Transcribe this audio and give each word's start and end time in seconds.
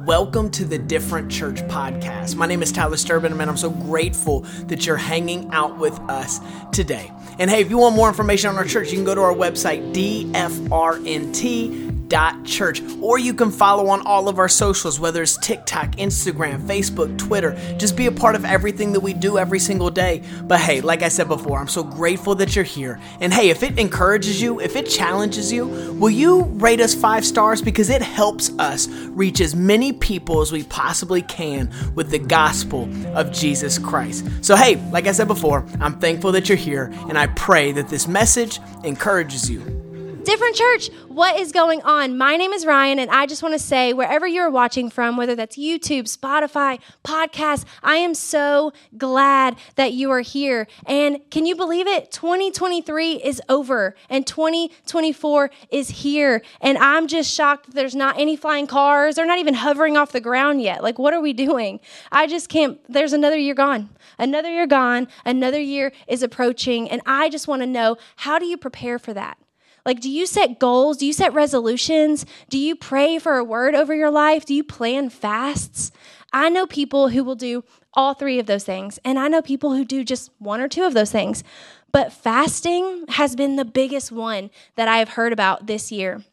Welcome 0.00 0.50
to 0.50 0.66
the 0.66 0.78
Different 0.78 1.32
Church 1.32 1.62
podcast. 1.68 2.36
My 2.36 2.44
name 2.44 2.62
is 2.62 2.70
Tyler 2.70 2.96
Sterban, 2.96 3.32
and 3.32 3.40
I'm 3.40 3.56
so 3.56 3.70
grateful 3.70 4.40
that 4.66 4.84
you're 4.84 4.98
hanging 4.98 5.50
out 5.52 5.78
with 5.78 5.98
us 6.00 6.38
today. 6.70 7.10
And 7.38 7.50
hey, 7.50 7.62
if 7.62 7.70
you 7.70 7.78
want 7.78 7.96
more 7.96 8.06
information 8.06 8.50
on 8.50 8.56
our 8.58 8.66
church, 8.66 8.90
you 8.90 8.96
can 8.96 9.06
go 9.06 9.14
to 9.14 9.22
our 9.22 9.32
website, 9.32 9.94
dfrnt 9.94 11.85
church 12.44 12.82
or 13.00 13.18
you 13.18 13.34
can 13.34 13.50
follow 13.50 13.88
on 13.88 14.00
all 14.06 14.28
of 14.28 14.38
our 14.38 14.48
socials 14.48 15.00
whether 15.00 15.22
it's 15.22 15.36
tiktok 15.38 15.92
instagram 15.96 16.60
facebook 16.66 17.16
twitter. 17.18 17.56
Just 17.78 17.96
be 17.96 18.06
a 18.06 18.12
part 18.12 18.34
of 18.34 18.44
everything 18.44 18.92
that 18.92 19.00
we 19.00 19.12
do 19.12 19.38
every 19.38 19.58
single 19.58 19.90
day. 19.90 20.22
But 20.44 20.60
hey 20.60 20.80
like 20.80 21.02
i 21.02 21.08
said 21.08 21.28
before 21.28 21.58
i'm 21.58 21.68
so 21.68 21.82
grateful 21.82 22.34
that 22.36 22.54
you're 22.54 22.64
here. 22.64 23.00
And 23.20 23.32
hey 23.32 23.50
if 23.50 23.62
it 23.62 23.78
encourages 23.78 24.40
you 24.40 24.60
if 24.60 24.76
it 24.76 24.88
challenges 24.88 25.52
you 25.52 25.66
will 25.66 26.10
you 26.10 26.42
rate 26.42 26.80
us 26.80 26.94
five 26.94 27.24
stars? 27.24 27.60
Because 27.60 27.90
it 27.90 28.02
helps 28.02 28.50
us 28.58 28.88
reach 28.88 29.40
as 29.40 29.54
many 29.54 29.92
people 29.92 30.40
as 30.40 30.52
we 30.52 30.62
possibly 30.64 31.22
can 31.22 31.70
with 31.94 32.10
the 32.10 32.18
gospel 32.18 32.88
of 33.16 33.32
jesus 33.32 33.78
christ. 33.78 34.26
So 34.42 34.54
hey 34.54 34.76
like 34.90 35.06
i 35.06 35.12
said 35.12 35.28
before 35.28 35.66
i'm 35.80 35.98
thankful 35.98 36.32
that 36.32 36.48
you're 36.48 36.56
here 36.56 36.92
and 37.08 37.18
i 37.18 37.26
pray 37.28 37.72
that 37.72 37.88
this 37.88 38.06
message 38.06 38.60
encourages 38.84 39.50
you 39.50 39.85
Different 40.26 40.56
Church, 40.56 40.90
what 41.06 41.38
is 41.38 41.52
going 41.52 41.82
on? 41.82 42.18
My 42.18 42.36
name 42.36 42.52
is 42.52 42.64
Ry'Ann, 42.64 42.98
and 42.98 43.08
I 43.12 43.26
just 43.26 43.44
want 43.44 43.52
to 43.52 43.60
say, 43.60 43.92
wherever 43.92 44.26
you're 44.26 44.50
watching 44.50 44.90
from, 44.90 45.16
whether 45.16 45.36
that's 45.36 45.56
YouTube, 45.56 46.12
Spotify, 46.12 46.80
podcast, 47.04 47.64
I 47.80 47.98
am 47.98 48.12
so 48.12 48.72
glad 48.98 49.56
that 49.76 49.92
you 49.92 50.10
are 50.10 50.22
here. 50.22 50.66
And 50.84 51.20
can 51.30 51.46
you 51.46 51.54
believe 51.54 51.86
it? 51.86 52.10
2023 52.10 53.22
is 53.22 53.40
over, 53.48 53.94
and 54.10 54.26
2024 54.26 55.50
is 55.70 55.90
here. 55.90 56.42
And 56.60 56.76
I'm 56.78 57.06
just 57.06 57.32
shocked 57.32 57.70
there's 57.70 57.94
not 57.94 58.18
any 58.18 58.34
flying 58.34 58.66
cars. 58.66 59.14
They're 59.14 59.26
not 59.26 59.38
even 59.38 59.54
hovering 59.54 59.96
off 59.96 60.10
the 60.10 60.20
ground 60.20 60.60
yet. 60.60 60.82
Like, 60.82 60.98
what 60.98 61.14
are 61.14 61.20
we 61.20 61.34
doing? 61.34 61.78
I 62.10 62.26
just 62.26 62.48
can't. 62.48 62.80
There's 62.92 63.12
another 63.12 63.38
year 63.38 63.54
gone. 63.54 63.90
Another 64.18 64.50
year 64.50 64.66
gone. 64.66 65.06
Another 65.24 65.60
year 65.60 65.92
is 66.08 66.24
approaching. 66.24 66.90
And 66.90 67.00
I 67.06 67.28
just 67.28 67.46
want 67.46 67.62
to 67.62 67.66
know 67.66 67.96
how 68.16 68.40
do 68.40 68.46
you 68.46 68.56
prepare 68.56 68.98
for 68.98 69.14
that? 69.14 69.38
Like, 69.86 70.00
do 70.00 70.10
you 70.10 70.26
set 70.26 70.58
goals? 70.58 70.96
Do 70.96 71.06
you 71.06 71.12
set 71.12 71.32
resolutions? 71.32 72.26
Do 72.50 72.58
you 72.58 72.74
pray 72.74 73.20
for 73.20 73.36
a 73.36 73.44
word 73.44 73.76
over 73.76 73.94
your 73.94 74.10
life? 74.10 74.44
Do 74.44 74.52
you 74.52 74.64
plan 74.64 75.08
fasts? 75.10 75.92
I 76.32 76.48
know 76.48 76.66
people 76.66 77.10
who 77.10 77.22
will 77.22 77.36
do 77.36 77.62
all 77.94 78.12
three 78.12 78.40
of 78.40 78.46
those 78.46 78.64
things, 78.64 78.98
and 79.04 79.16
I 79.16 79.28
know 79.28 79.40
people 79.40 79.74
who 79.74 79.84
do 79.84 80.02
just 80.04 80.32
one 80.38 80.60
or 80.60 80.66
two 80.68 80.82
of 80.82 80.92
those 80.92 81.12
things. 81.12 81.44
But 81.92 82.12
fasting 82.12 83.04
has 83.10 83.36
been 83.36 83.54
the 83.54 83.64
biggest 83.64 84.10
one 84.10 84.50
that 84.74 84.88
I 84.88 84.98
have 84.98 85.10
heard 85.10 85.32
about 85.32 85.68
this 85.68 85.92
year. 85.92 86.24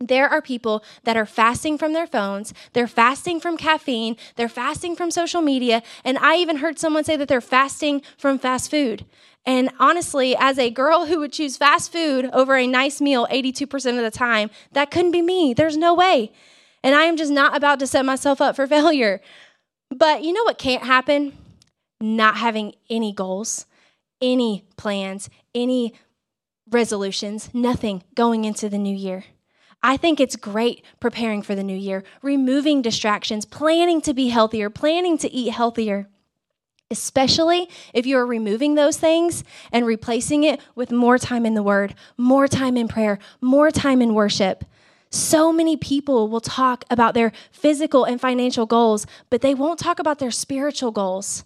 There 0.00 0.28
are 0.28 0.42
people 0.42 0.84
that 1.04 1.16
are 1.16 1.24
fasting 1.24 1.78
from 1.78 1.94
their 1.94 2.06
phones, 2.06 2.52
they're 2.74 2.86
fasting 2.86 3.40
from 3.40 3.56
caffeine, 3.56 4.16
they're 4.36 4.48
fasting 4.48 4.94
from 4.94 5.10
social 5.10 5.40
media, 5.40 5.82
and 6.04 6.18
I 6.18 6.36
even 6.36 6.58
heard 6.58 6.78
someone 6.78 7.04
say 7.04 7.16
that 7.16 7.28
they're 7.28 7.40
fasting 7.40 8.02
from 8.18 8.38
fast 8.38 8.70
food. 8.70 9.06
And 9.46 9.70
honestly, 9.78 10.36
as 10.36 10.58
a 10.58 10.70
girl 10.70 11.06
who 11.06 11.20
would 11.20 11.32
choose 11.32 11.56
fast 11.56 11.92
food 11.92 12.28
over 12.32 12.56
a 12.56 12.66
nice 12.66 13.00
meal 13.00 13.26
82% 13.30 13.74
of 13.96 14.02
the 14.02 14.10
time, 14.10 14.50
that 14.72 14.90
couldn't 14.90 15.12
be 15.12 15.22
me. 15.22 15.54
There's 15.54 15.76
no 15.76 15.94
way. 15.94 16.32
And 16.82 16.94
I 16.94 17.04
am 17.04 17.16
just 17.16 17.32
not 17.32 17.56
about 17.56 17.78
to 17.78 17.86
set 17.86 18.04
myself 18.04 18.40
up 18.40 18.56
for 18.56 18.66
failure. 18.66 19.22
But 19.90 20.24
you 20.24 20.32
know 20.32 20.42
what 20.42 20.58
can't 20.58 20.82
happen? 20.82 21.32
Not 22.00 22.36
having 22.36 22.74
any 22.90 23.12
goals, 23.12 23.66
any 24.20 24.64
plans, 24.76 25.30
any 25.54 25.94
resolutions, 26.68 27.48
nothing 27.54 28.02
going 28.14 28.44
into 28.44 28.68
the 28.68 28.78
new 28.78 28.94
year. 28.94 29.24
I 29.82 29.96
think 29.96 30.18
it's 30.18 30.36
great 30.36 30.84
preparing 31.00 31.42
for 31.42 31.54
the 31.54 31.62
new 31.62 31.76
year, 31.76 32.02
removing 32.22 32.82
distractions, 32.82 33.44
planning 33.44 34.00
to 34.02 34.14
be 34.14 34.28
healthier, 34.28 34.68
planning 34.70 35.16
to 35.18 35.32
eat 35.32 35.52
healthier 35.52 36.08
especially 36.90 37.68
if 37.92 38.06
you 38.06 38.16
are 38.16 38.26
removing 38.26 38.74
those 38.74 38.96
things 38.96 39.42
and 39.72 39.86
replacing 39.86 40.44
it 40.44 40.60
with 40.74 40.92
more 40.92 41.18
time 41.18 41.44
in 41.44 41.54
the 41.54 41.62
Word, 41.62 41.94
more 42.16 42.46
time 42.46 42.76
in 42.76 42.88
prayer, 42.88 43.18
more 43.40 43.70
time 43.70 44.00
in 44.00 44.14
worship. 44.14 44.64
So 45.10 45.52
many 45.52 45.76
people 45.76 46.28
will 46.28 46.40
talk 46.40 46.84
about 46.90 47.14
their 47.14 47.32
physical 47.50 48.04
and 48.04 48.20
financial 48.20 48.66
goals, 48.66 49.06
but 49.30 49.40
they 49.40 49.54
won't 49.54 49.78
talk 49.78 49.98
about 49.98 50.18
their 50.18 50.30
spiritual 50.30 50.90
goals. 50.90 51.44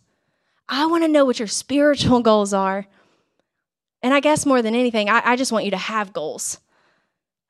I 0.68 0.86
want 0.86 1.04
to 1.04 1.08
know 1.08 1.24
what 1.24 1.38
your 1.38 1.48
spiritual 1.48 2.20
goals 2.20 2.52
are. 2.52 2.86
And 4.02 4.14
I 4.14 4.20
guess 4.20 4.46
more 4.46 4.62
than 4.62 4.74
anything, 4.74 5.08
I, 5.08 5.22
I 5.24 5.36
just 5.36 5.52
want 5.52 5.64
you 5.64 5.70
to 5.72 5.76
have 5.76 6.12
goals. 6.12 6.58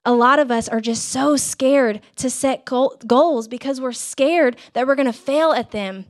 A 0.05 0.15
lot 0.15 0.38
of 0.38 0.50
us 0.50 0.69
are 0.69 0.81
just 0.81 1.09
so 1.09 1.37
scared 1.37 2.00
to 2.16 2.31
set 2.31 2.65
goals 2.65 3.49
because 3.49 3.81
we're 3.81 3.93
scared 3.93 4.56
that 4.72 4.87
we're 4.87 4.94
going 4.94 5.06
to 5.06 5.12
fail 5.12 5.53
at 5.53 5.72
them. 5.72 6.06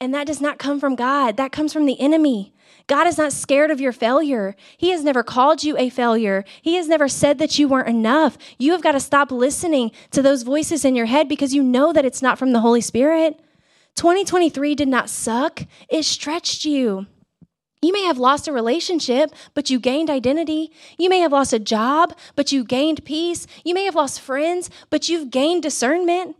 And 0.00 0.14
that 0.14 0.26
does 0.26 0.40
not 0.40 0.58
come 0.58 0.80
from 0.80 0.94
God, 0.94 1.36
that 1.36 1.52
comes 1.52 1.72
from 1.72 1.86
the 1.86 2.00
enemy. 2.00 2.54
God 2.86 3.06
is 3.06 3.18
not 3.18 3.32
scared 3.32 3.70
of 3.70 3.80
your 3.80 3.92
failure. 3.92 4.54
He 4.76 4.90
has 4.90 5.02
never 5.02 5.22
called 5.22 5.64
you 5.64 5.76
a 5.76 5.90
failure. 5.90 6.44
He 6.62 6.74
has 6.76 6.88
never 6.88 7.08
said 7.08 7.38
that 7.38 7.58
you 7.58 7.66
weren't 7.66 7.88
enough. 7.88 8.38
You 8.58 8.72
have 8.72 8.82
got 8.82 8.92
to 8.92 9.00
stop 9.00 9.32
listening 9.32 9.90
to 10.12 10.22
those 10.22 10.42
voices 10.42 10.84
in 10.84 10.94
your 10.94 11.06
head 11.06 11.28
because 11.28 11.54
you 11.54 11.62
know 11.62 11.92
that 11.92 12.04
it's 12.04 12.22
not 12.22 12.38
from 12.38 12.52
the 12.52 12.60
Holy 12.60 12.80
Spirit. 12.80 13.40
2023 13.96 14.74
did 14.74 14.88
not 14.88 15.10
suck, 15.10 15.62
it 15.88 16.04
stretched 16.04 16.64
you. 16.64 17.06
You 17.82 17.92
may 17.92 18.04
have 18.04 18.18
lost 18.18 18.48
a 18.48 18.52
relationship, 18.52 19.32
but 19.54 19.68
you 19.70 19.78
gained 19.78 20.10
identity. 20.10 20.72
You 20.98 21.08
may 21.08 21.20
have 21.20 21.32
lost 21.32 21.52
a 21.52 21.58
job, 21.58 22.16
but 22.34 22.50
you 22.50 22.64
gained 22.64 23.04
peace. 23.04 23.46
You 23.64 23.74
may 23.74 23.84
have 23.84 23.94
lost 23.94 24.20
friends, 24.20 24.70
but 24.90 25.08
you've 25.08 25.30
gained 25.30 25.62
discernment. 25.62 26.36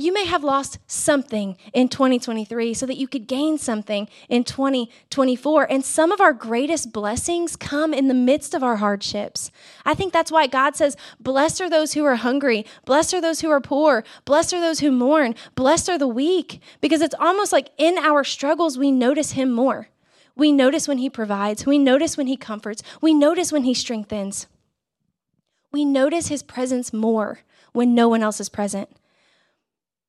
You 0.00 0.12
may 0.12 0.24
have 0.24 0.42
lost 0.42 0.78
something 0.88 1.56
in 1.72 1.88
2023 1.88 2.74
so 2.74 2.84
that 2.84 2.96
you 2.96 3.06
could 3.06 3.28
gain 3.28 3.58
something 3.58 4.08
in 4.28 4.42
2024. 4.42 5.70
And 5.70 5.84
some 5.84 6.10
of 6.10 6.20
our 6.20 6.32
greatest 6.32 6.92
blessings 6.92 7.54
come 7.54 7.94
in 7.94 8.08
the 8.08 8.14
midst 8.14 8.54
of 8.54 8.64
our 8.64 8.76
hardships. 8.76 9.52
I 9.84 9.94
think 9.94 10.12
that's 10.12 10.32
why 10.32 10.48
God 10.48 10.74
says, 10.74 10.96
Blessed 11.20 11.60
are 11.60 11.70
those 11.70 11.94
who 11.94 12.04
are 12.04 12.16
hungry, 12.16 12.66
blessed 12.84 13.14
are 13.14 13.20
those 13.20 13.40
who 13.40 13.50
are 13.50 13.60
poor, 13.60 14.02
blessed 14.24 14.54
are 14.54 14.60
those 14.60 14.80
who 14.80 14.90
mourn, 14.90 15.36
blessed 15.54 15.88
are 15.88 15.98
the 15.98 16.08
weak. 16.08 16.60
Because 16.80 17.00
it's 17.00 17.14
almost 17.20 17.52
like 17.52 17.70
in 17.78 17.96
our 17.98 18.24
struggles, 18.24 18.76
we 18.76 18.90
notice 18.90 19.32
Him 19.32 19.52
more. 19.52 19.90
We 20.36 20.52
notice 20.52 20.88
when 20.88 20.98
He 20.98 21.10
provides, 21.10 21.66
we 21.66 21.78
notice 21.78 22.16
when 22.16 22.26
He 22.26 22.36
comforts, 22.36 22.82
we 23.00 23.14
notice 23.14 23.52
when 23.52 23.64
He 23.64 23.74
strengthens. 23.74 24.46
We 25.72 25.84
notice 25.84 26.28
His 26.28 26.42
presence 26.42 26.92
more 26.92 27.40
when 27.72 27.94
no 27.94 28.08
one 28.08 28.22
else 28.22 28.40
is 28.40 28.48
present. 28.48 28.88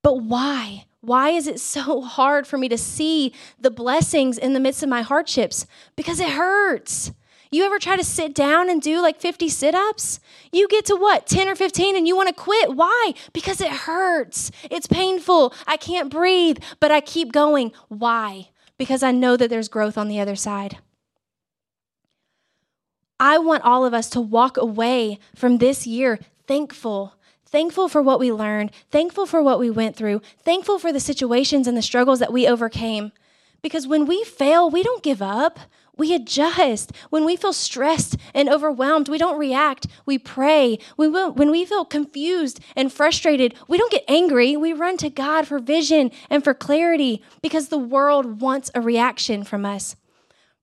But 0.02 0.22
why? 0.22 0.84
Why 1.00 1.30
is 1.30 1.46
it 1.46 1.60
so 1.60 2.00
hard 2.02 2.46
for 2.46 2.58
me 2.58 2.68
to 2.68 2.78
see 2.78 3.32
the 3.60 3.70
blessings 3.70 4.38
in 4.38 4.52
the 4.52 4.60
midst 4.60 4.82
of 4.82 4.88
my 4.88 5.02
hardships? 5.02 5.66
Because 5.96 6.20
it 6.20 6.30
hurts. 6.30 7.12
You 7.50 7.64
ever 7.64 7.78
try 7.78 7.96
to 7.96 8.04
sit 8.04 8.34
down 8.34 8.68
and 8.68 8.82
do 8.82 9.00
like 9.00 9.20
50 9.20 9.48
sit 9.48 9.74
ups? 9.74 10.18
You 10.52 10.66
get 10.68 10.84
to 10.86 10.96
what, 10.96 11.26
10 11.26 11.48
or 11.48 11.54
15, 11.54 11.96
and 11.96 12.06
you 12.06 12.16
want 12.16 12.28
to 12.28 12.34
quit. 12.34 12.74
Why? 12.74 13.14
Because 13.32 13.60
it 13.60 13.70
hurts. 13.70 14.50
It's 14.68 14.88
painful. 14.88 15.54
I 15.66 15.76
can't 15.76 16.10
breathe, 16.10 16.58
but 16.80 16.90
I 16.90 17.00
keep 17.00 17.32
going. 17.32 17.72
Why? 17.88 18.48
Because 18.78 19.02
I 19.02 19.10
know 19.10 19.36
that 19.36 19.50
there's 19.50 19.68
growth 19.68 19.96
on 19.96 20.08
the 20.08 20.20
other 20.20 20.36
side. 20.36 20.78
I 23.18 23.38
want 23.38 23.64
all 23.64 23.86
of 23.86 23.94
us 23.94 24.10
to 24.10 24.20
walk 24.20 24.56
away 24.56 25.18
from 25.34 25.58
this 25.58 25.86
year 25.86 26.18
thankful 26.46 27.16
thankful 27.46 27.88
for 27.88 28.02
what 28.02 28.20
we 28.20 28.30
learned, 28.30 28.70
thankful 28.90 29.24
for 29.24 29.42
what 29.42 29.58
we 29.58 29.70
went 29.70 29.96
through, 29.96 30.20
thankful 30.44 30.78
for 30.78 30.92
the 30.92 31.00
situations 31.00 31.66
and 31.66 31.76
the 31.76 31.82
struggles 31.82 32.18
that 32.18 32.32
we 32.32 32.46
overcame. 32.46 33.12
Because 33.62 33.86
when 33.86 34.04
we 34.04 34.24
fail, 34.24 34.68
we 34.68 34.82
don't 34.82 35.02
give 35.02 35.22
up. 35.22 35.58
We 35.96 36.14
adjust. 36.14 36.92
When 37.08 37.24
we 37.24 37.36
feel 37.36 37.54
stressed 37.54 38.16
and 38.34 38.48
overwhelmed, 38.48 39.08
we 39.08 39.18
don't 39.18 39.38
react. 39.38 39.86
We 40.04 40.18
pray. 40.18 40.78
We 40.96 41.08
will, 41.08 41.32
when 41.32 41.50
we 41.50 41.64
feel 41.64 41.86
confused 41.86 42.60
and 42.74 42.92
frustrated, 42.92 43.54
we 43.66 43.78
don't 43.78 43.92
get 43.92 44.04
angry. 44.06 44.56
We 44.56 44.72
run 44.74 44.98
to 44.98 45.08
God 45.08 45.46
for 45.46 45.58
vision 45.58 46.10
and 46.28 46.44
for 46.44 46.52
clarity 46.52 47.22
because 47.40 47.68
the 47.68 47.78
world 47.78 48.42
wants 48.42 48.70
a 48.74 48.80
reaction 48.80 49.42
from 49.42 49.64
us. 49.64 49.96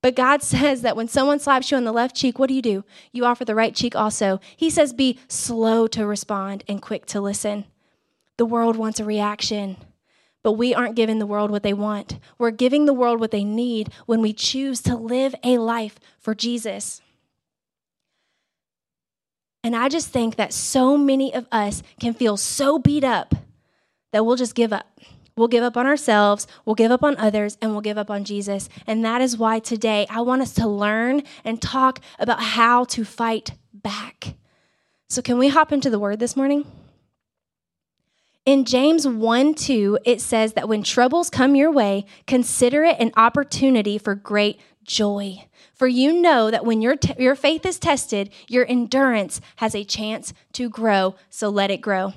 But 0.04 0.16
God 0.16 0.44
says 0.44 0.84
that 0.84 0.96
when 0.96 1.08
someone 1.08 1.40
slaps 1.40 1.72
you 1.72 1.78
on 1.78 1.84
the 1.84 1.92
left 1.92 2.16
cheek, 2.16 2.38
what 2.38 2.50
do 2.50 2.54
you 2.54 2.62
do? 2.62 2.86
You 3.12 3.26
offer 3.26 3.44
the 3.44 3.56
right 3.56 3.74
cheek 3.74 3.96
also. 3.96 4.40
He 4.56 4.70
says, 4.70 4.94
be 4.94 5.20
slow 5.28 5.88
to 5.88 6.06
respond 6.06 6.64
and 6.68 6.82
quick 6.82 7.08
to 7.08 7.22
listen. 7.22 7.66
The 8.38 8.46
world 8.46 8.76
wants 8.76 9.00
a 9.00 9.06
reaction, 9.06 9.78
but 10.44 10.54
we 10.54 10.76
aren't 10.76 10.96
giving 10.96 11.20
the 11.20 11.26
world 11.26 11.50
what 11.50 11.64
they 11.64 11.74
want. 11.74 12.20
We're 12.38 12.52
giving 12.52 12.86
the 12.86 12.94
world 12.94 13.20
what 13.20 13.32
they 13.32 13.46
need 13.46 13.92
when 14.06 14.22
we 14.22 14.34
choose 14.34 14.82
to 14.82 14.96
live 14.96 15.34
a 15.44 15.58
life 15.58 16.00
for 16.20 16.36
Jesus. 16.36 17.02
And 19.64 19.76
I 19.76 19.88
just 19.88 20.10
think 20.10 20.36
that 20.36 20.52
so 20.52 20.98
many 20.98 21.34
of 21.34 21.48
us 21.52 21.82
can 22.00 22.14
feel 22.14 22.36
so 22.36 22.78
beat 22.78 23.06
up 23.06 23.34
that 24.12 24.26
we'll 24.26 24.36
just 24.36 24.56
give 24.56 24.74
up. 24.74 25.00
We'll 25.36 25.48
give 25.48 25.64
up 25.64 25.78
on 25.78 25.88
ourselves, 25.88 26.46
we'll 26.64 26.76
give 26.76 26.92
up 26.92 27.04
on 27.04 27.18
others, 27.18 27.58
and 27.60 27.72
we'll 27.72 27.82
give 27.82 27.98
up 27.98 28.12
on 28.12 28.24
Jesus. 28.24 28.70
And 28.86 29.04
that 29.04 29.20
is 29.20 29.36
why 29.36 29.58
today 29.58 30.06
I 30.08 30.22
want 30.22 30.44
us 30.44 30.54
to 30.56 30.68
learn 30.68 31.24
and 31.44 31.60
talk 31.60 32.02
about 32.20 32.40
how 32.40 32.84
to 32.86 33.04
fight 33.04 33.54
back. 33.74 34.36
So, 35.10 35.24
can 35.24 35.40
we 35.40 35.48
hop 35.48 35.72
into 35.72 35.90
the 35.90 35.98
word 35.98 36.20
this 36.20 36.36
morning? 36.36 36.66
In 38.46 38.66
James 38.66 39.08
1 39.08 39.54
2, 39.54 40.00
it 40.04 40.20
says 40.20 40.52
that 40.54 40.68
when 40.68 40.84
troubles 40.84 41.30
come 41.30 41.56
your 41.56 41.72
way, 41.72 42.06
consider 42.28 42.84
it 42.84 43.00
an 43.00 43.14
opportunity 43.16 43.98
for 43.98 44.16
great 44.16 44.60
joy. 44.84 45.46
For 45.74 45.88
you 45.88 46.12
know 46.12 46.52
that 46.52 46.66
when 46.66 46.82
your, 46.82 46.98
t- 46.98 47.16
your 47.18 47.36
faith 47.36 47.66
is 47.66 47.80
tested, 47.80 48.30
your 48.50 48.66
endurance 48.68 49.40
has 49.58 49.74
a 49.74 49.86
chance 49.86 50.34
to 50.54 50.70
grow, 50.70 51.16
so 51.30 51.48
let 51.48 51.72
it 51.72 51.78
grow. 51.78 52.14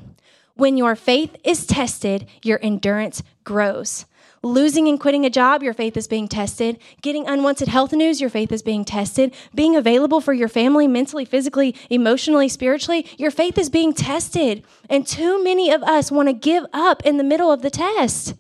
When 0.55 0.77
your 0.77 0.97
faith 0.97 1.37
is 1.45 1.65
tested, 1.65 2.27
your 2.43 2.59
endurance 2.61 3.23
grows. 3.45 4.05
Losing 4.47 4.87
and 4.87 5.01
quitting 5.01 5.27
a 5.27 5.31
job, 5.31 5.65
your 5.65 5.75
faith 5.75 5.97
is 5.97 6.07
being 6.07 6.29
tested. 6.29 6.79
Getting 7.03 7.27
unwanted 7.27 7.67
health 7.67 7.93
news, 7.93 8.21
your 8.21 8.31
faith 8.31 8.53
is 8.53 8.63
being 8.63 8.85
tested. 8.85 9.35
Being 9.53 9.75
available 9.75 10.21
for 10.21 10.33
your 10.33 10.47
family 10.47 10.87
mentally, 10.87 11.25
physically, 11.25 11.75
emotionally, 11.91 12.49
spiritually, 12.49 13.09
your 13.19 13.33
faith 13.33 13.59
is 13.59 13.69
being 13.69 13.93
tested. 13.93 14.65
And 14.89 15.05
too 15.05 15.43
many 15.43 15.73
of 15.73 15.83
us 15.83 16.13
want 16.13 16.29
to 16.29 16.33
give 16.33 16.65
up 16.73 17.05
in 17.05 17.17
the 17.17 17.25
middle 17.25 17.51
of 17.51 17.63
the 17.63 17.71
test. 17.71 18.35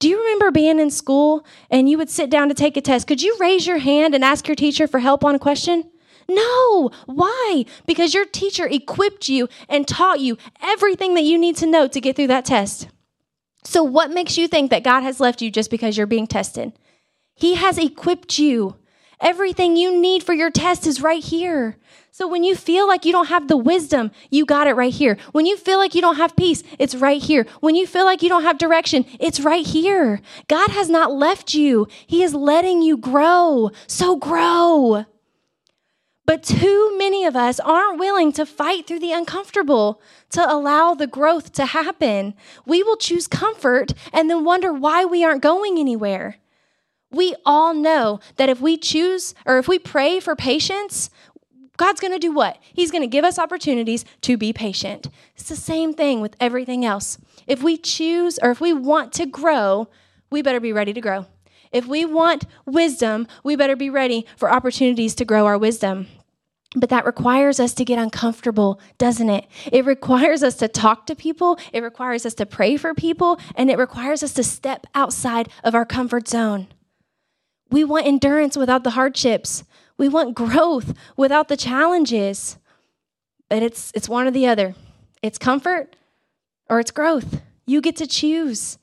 Do 0.00 0.08
you 0.08 0.18
remember 0.18 0.50
being 0.50 0.80
in 0.80 0.90
school 0.90 1.46
and 1.70 1.88
you 1.88 1.98
would 1.98 2.10
sit 2.10 2.28
down 2.28 2.48
to 2.48 2.54
take 2.54 2.76
a 2.76 2.80
test? 2.80 3.06
Could 3.06 3.22
you 3.22 3.36
raise 3.38 3.64
your 3.64 3.78
hand 3.78 4.16
and 4.16 4.24
ask 4.24 4.48
your 4.48 4.56
teacher 4.56 4.88
for 4.88 4.98
help 4.98 5.24
on 5.24 5.36
a 5.36 5.38
question? 5.38 5.88
No. 6.28 6.90
Why? 7.06 7.64
Because 7.86 8.12
your 8.12 8.24
teacher 8.24 8.66
equipped 8.66 9.28
you 9.28 9.48
and 9.68 9.86
taught 9.86 10.18
you 10.18 10.36
everything 10.60 11.14
that 11.14 11.22
you 11.22 11.38
need 11.38 11.56
to 11.58 11.66
know 11.68 11.86
to 11.86 12.00
get 12.00 12.16
through 12.16 12.26
that 12.26 12.44
test. 12.44 12.88
So, 13.64 13.82
what 13.82 14.10
makes 14.10 14.36
you 14.36 14.48
think 14.48 14.70
that 14.70 14.84
God 14.84 15.02
has 15.02 15.20
left 15.20 15.40
you 15.40 15.50
just 15.50 15.70
because 15.70 15.96
you're 15.96 16.06
being 16.06 16.26
tested? 16.26 16.72
He 17.34 17.54
has 17.54 17.78
equipped 17.78 18.38
you. 18.38 18.76
Everything 19.20 19.76
you 19.76 20.00
need 20.00 20.24
for 20.24 20.32
your 20.32 20.50
test 20.50 20.84
is 20.84 21.00
right 21.00 21.22
here. 21.22 21.76
So 22.10 22.26
when 22.26 22.42
you 22.42 22.56
feel 22.56 22.88
like 22.88 23.04
you 23.04 23.12
don't 23.12 23.28
have 23.28 23.48
the 23.48 23.56
wisdom, 23.56 24.10
you 24.30 24.44
got 24.44 24.66
it 24.66 24.74
right 24.74 24.92
here. 24.92 25.16
When 25.30 25.46
you 25.46 25.56
feel 25.56 25.78
like 25.78 25.94
you 25.94 26.00
don't 26.00 26.16
have 26.16 26.36
peace, 26.36 26.62
it's 26.78 26.96
right 26.96 27.22
here. 27.22 27.46
When 27.60 27.74
you 27.76 27.86
feel 27.86 28.04
like 28.04 28.22
you 28.22 28.28
don't 28.28 28.42
have 28.42 28.58
direction, 28.58 29.06
it's 29.18 29.40
right 29.40 29.64
here. 29.64 30.20
God 30.48 30.70
has 30.70 30.90
not 30.90 31.12
left 31.12 31.54
you. 31.54 31.86
He 32.06 32.22
is 32.22 32.34
letting 32.34 32.82
you 32.82 32.96
grow. 32.96 33.70
So 33.86 34.16
grow. 34.16 35.06
But 36.24 36.44
too 36.44 36.94
many 36.96 37.24
of 37.24 37.34
us 37.34 37.58
aren't 37.58 37.98
willing 37.98 38.32
to 38.32 38.46
fight 38.46 38.86
through 38.86 39.00
the 39.00 39.12
uncomfortable, 39.12 40.00
to 40.30 40.50
allow 40.50 40.94
the 40.94 41.08
growth 41.08 41.52
to 41.54 41.66
happen. 41.66 42.34
We 42.64 42.82
will 42.82 42.96
choose 42.96 43.26
comfort 43.26 43.92
and 44.12 44.30
then 44.30 44.44
wonder 44.44 44.72
why 44.72 45.04
we 45.04 45.24
aren't 45.24 45.42
going 45.42 45.78
anywhere. 45.78 46.36
We 47.10 47.34
all 47.44 47.74
know 47.74 48.20
that 48.36 48.48
if 48.48 48.60
we 48.60 48.76
choose 48.76 49.34
or 49.44 49.58
if 49.58 49.68
we 49.68 49.78
pray 49.78 50.20
for 50.20 50.36
patience, 50.36 51.10
God's 51.76 52.00
going 52.00 52.12
to 52.12 52.18
do 52.18 52.32
what? 52.32 52.58
He's 52.72 52.90
going 52.90 53.02
to 53.02 53.08
give 53.08 53.24
us 53.24 53.38
opportunities 53.38 54.04
to 54.22 54.36
be 54.36 54.52
patient. 54.52 55.08
It's 55.34 55.48
the 55.48 55.56
same 55.56 55.92
thing 55.92 56.20
with 56.20 56.36
everything 56.38 56.84
else. 56.84 57.18
If 57.46 57.62
we 57.62 57.76
choose 57.76 58.38
or 58.42 58.50
if 58.50 58.60
we 58.60 58.72
want 58.72 59.12
to 59.14 59.26
grow, 59.26 59.88
we 60.30 60.42
better 60.42 60.60
be 60.60 60.72
ready 60.72 60.92
to 60.92 61.00
grow. 61.00 61.26
If 61.72 61.86
we 61.86 62.04
want 62.04 62.44
wisdom, 62.66 63.26
we 63.42 63.56
better 63.56 63.76
be 63.76 63.90
ready 63.90 64.26
for 64.36 64.52
opportunities 64.52 65.14
to 65.16 65.24
grow 65.24 65.46
our 65.46 65.58
wisdom. 65.58 66.06
But 66.74 66.88
that 66.90 67.04
requires 67.04 67.60
us 67.60 67.74
to 67.74 67.84
get 67.84 67.98
uncomfortable, 67.98 68.80
doesn't 68.96 69.28
it? 69.28 69.46
It 69.70 69.84
requires 69.84 70.42
us 70.42 70.56
to 70.56 70.68
talk 70.68 71.06
to 71.06 71.14
people, 71.14 71.58
it 71.72 71.82
requires 71.82 72.24
us 72.24 72.34
to 72.34 72.46
pray 72.46 72.76
for 72.76 72.94
people, 72.94 73.38
and 73.56 73.70
it 73.70 73.78
requires 73.78 74.22
us 74.22 74.32
to 74.34 74.42
step 74.42 74.86
outside 74.94 75.48
of 75.64 75.74
our 75.74 75.84
comfort 75.84 76.28
zone. 76.28 76.68
We 77.70 77.84
want 77.84 78.06
endurance 78.06 78.56
without 78.56 78.84
the 78.84 78.90
hardships. 78.90 79.64
We 79.96 80.08
want 80.08 80.34
growth 80.34 80.94
without 81.16 81.48
the 81.48 81.56
challenges. 81.56 82.58
But 83.48 83.62
it's 83.62 83.92
it's 83.94 84.08
one 84.08 84.26
or 84.26 84.30
the 84.30 84.46
other. 84.46 84.74
It's 85.22 85.38
comfort 85.38 85.96
or 86.68 86.80
it's 86.80 86.90
growth. 86.90 87.40
You 87.66 87.80
get 87.80 87.96
to 87.96 88.06
choose. 88.06 88.78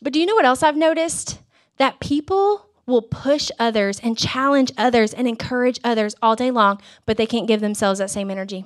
But 0.00 0.12
do 0.12 0.20
you 0.20 0.26
know 0.26 0.34
what 0.34 0.44
else 0.44 0.62
I've 0.62 0.76
noticed? 0.76 1.41
That 1.78 2.00
people 2.00 2.66
will 2.86 3.02
push 3.02 3.50
others 3.58 4.00
and 4.00 4.18
challenge 4.18 4.72
others 4.76 5.14
and 5.14 5.26
encourage 5.28 5.80
others 5.84 6.14
all 6.20 6.36
day 6.36 6.50
long, 6.50 6.80
but 7.06 7.16
they 7.16 7.26
can't 7.26 7.48
give 7.48 7.60
themselves 7.60 7.98
that 7.98 8.10
same 8.10 8.30
energy. 8.30 8.64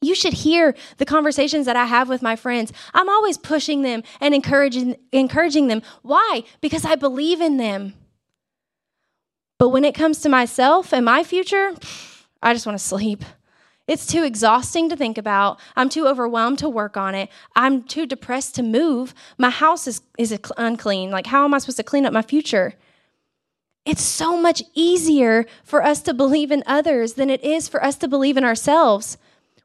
You 0.00 0.14
should 0.14 0.34
hear 0.34 0.74
the 0.98 1.06
conversations 1.06 1.66
that 1.66 1.76
I 1.76 1.86
have 1.86 2.08
with 2.08 2.22
my 2.22 2.36
friends. 2.36 2.72
I'm 2.92 3.08
always 3.08 3.38
pushing 3.38 3.82
them 3.82 4.02
and 4.20 4.34
encouraging 4.34 4.96
encouraging 5.12 5.68
them. 5.68 5.82
Why? 6.02 6.44
Because 6.60 6.84
I 6.84 6.94
believe 6.94 7.40
in 7.40 7.56
them. 7.56 7.94
But 9.58 9.70
when 9.70 9.84
it 9.84 9.94
comes 9.94 10.20
to 10.20 10.28
myself 10.28 10.92
and 10.92 11.04
my 11.04 11.24
future, 11.24 11.74
I 12.42 12.52
just 12.52 12.66
want 12.66 12.78
to 12.78 12.84
sleep. 12.84 13.24
It's 13.86 14.06
too 14.06 14.24
exhausting 14.24 14.88
to 14.88 14.96
think 14.96 15.18
about. 15.18 15.60
I'm 15.76 15.90
too 15.90 16.06
overwhelmed 16.06 16.58
to 16.60 16.68
work 16.68 16.96
on 16.96 17.14
it. 17.14 17.28
I'm 17.54 17.82
too 17.82 18.06
depressed 18.06 18.54
to 18.54 18.62
move. 18.62 19.14
My 19.36 19.50
house 19.50 19.86
is, 19.86 20.00
is 20.16 20.38
unclean. 20.56 21.10
Like, 21.10 21.26
how 21.26 21.44
am 21.44 21.52
I 21.52 21.58
supposed 21.58 21.76
to 21.76 21.82
clean 21.82 22.06
up 22.06 22.12
my 22.12 22.22
future? 22.22 22.74
It's 23.84 24.02
so 24.02 24.40
much 24.40 24.62
easier 24.72 25.44
for 25.62 25.84
us 25.84 26.00
to 26.02 26.14
believe 26.14 26.50
in 26.50 26.62
others 26.66 27.14
than 27.14 27.28
it 27.28 27.44
is 27.44 27.68
for 27.68 27.84
us 27.84 27.96
to 27.96 28.08
believe 28.08 28.38
in 28.38 28.44
ourselves. 28.44 29.18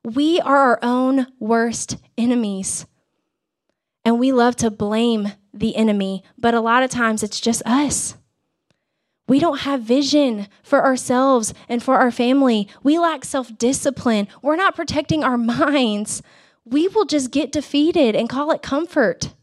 We 0.04 0.42
are 0.42 0.57
our 0.57 0.80
own 0.81 1.27
worst 1.39 1.95
enemies. 2.18 2.86
And 4.04 4.19
we 4.19 4.33
love 4.33 4.57
to 4.57 4.69
blame 4.69 5.30
the 5.54 5.77
enemy, 5.77 6.24
but 6.38 6.54
a 6.54 6.62
lot 6.62 6.83
of 6.83 6.89
times 6.89 7.24
it's 7.24 7.39
just 7.39 7.62
us. 7.66 8.16
We 9.30 9.40
don't 9.40 9.60
have 9.60 9.81
vision 9.81 10.48
for 10.64 10.84
ourselves 10.84 11.54
and 11.70 11.84
for 11.84 11.98
our 11.98 12.10
family. 12.10 12.68
We 12.81 12.98
lack 12.98 13.24
self 13.24 13.56
discipline. 13.60 14.28
We're 14.42 14.56
not 14.56 14.76
protecting 14.76 15.24
our 15.24 15.38
minds. 15.38 16.24
We 16.66 16.88
will 16.88 17.06
just 17.06 17.30
get 17.30 17.52
defeated 17.52 18.16
and 18.16 18.28
call 18.28 18.52
it 18.52 18.64
comfort. 18.64 19.34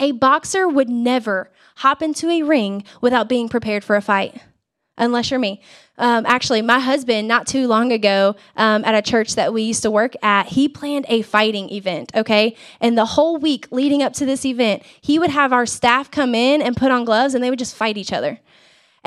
A 0.00 0.12
boxer 0.12 0.66
would 0.66 0.88
never 0.88 1.50
hop 1.76 2.02
into 2.02 2.30
a 2.30 2.42
ring 2.42 2.84
without 3.02 3.28
being 3.28 3.50
prepared 3.50 3.84
for 3.84 3.96
a 3.96 4.02
fight, 4.02 4.40
unless 4.98 5.30
you're 5.30 5.40
me. 5.40 5.60
Um, 5.96 6.26
actually, 6.26 6.62
my 6.62 6.78
husband, 6.78 7.26
not 7.26 7.46
too 7.46 7.66
long 7.66 7.90
ago, 7.90 8.36
um, 8.56 8.84
at 8.84 8.94
a 8.94 9.02
church 9.02 9.34
that 9.34 9.52
we 9.52 9.62
used 9.62 9.82
to 9.82 9.90
work 9.90 10.14
at, 10.22 10.46
he 10.46 10.68
planned 10.68 11.06
a 11.08 11.22
fighting 11.22 11.70
event, 11.70 12.12
okay? 12.14 12.54
And 12.80 12.96
the 12.96 13.04
whole 13.04 13.38
week 13.38 13.66
leading 13.70 14.02
up 14.02 14.12
to 14.14 14.26
this 14.26 14.44
event, 14.44 14.82
he 15.00 15.18
would 15.18 15.30
have 15.30 15.52
our 15.52 15.66
staff 15.66 16.10
come 16.10 16.34
in 16.34 16.62
and 16.62 16.76
put 16.76 16.92
on 16.92 17.04
gloves 17.04 17.34
and 17.34 17.42
they 17.42 17.50
would 17.50 17.58
just 17.58 17.74
fight 17.74 17.96
each 17.96 18.12
other. 18.12 18.38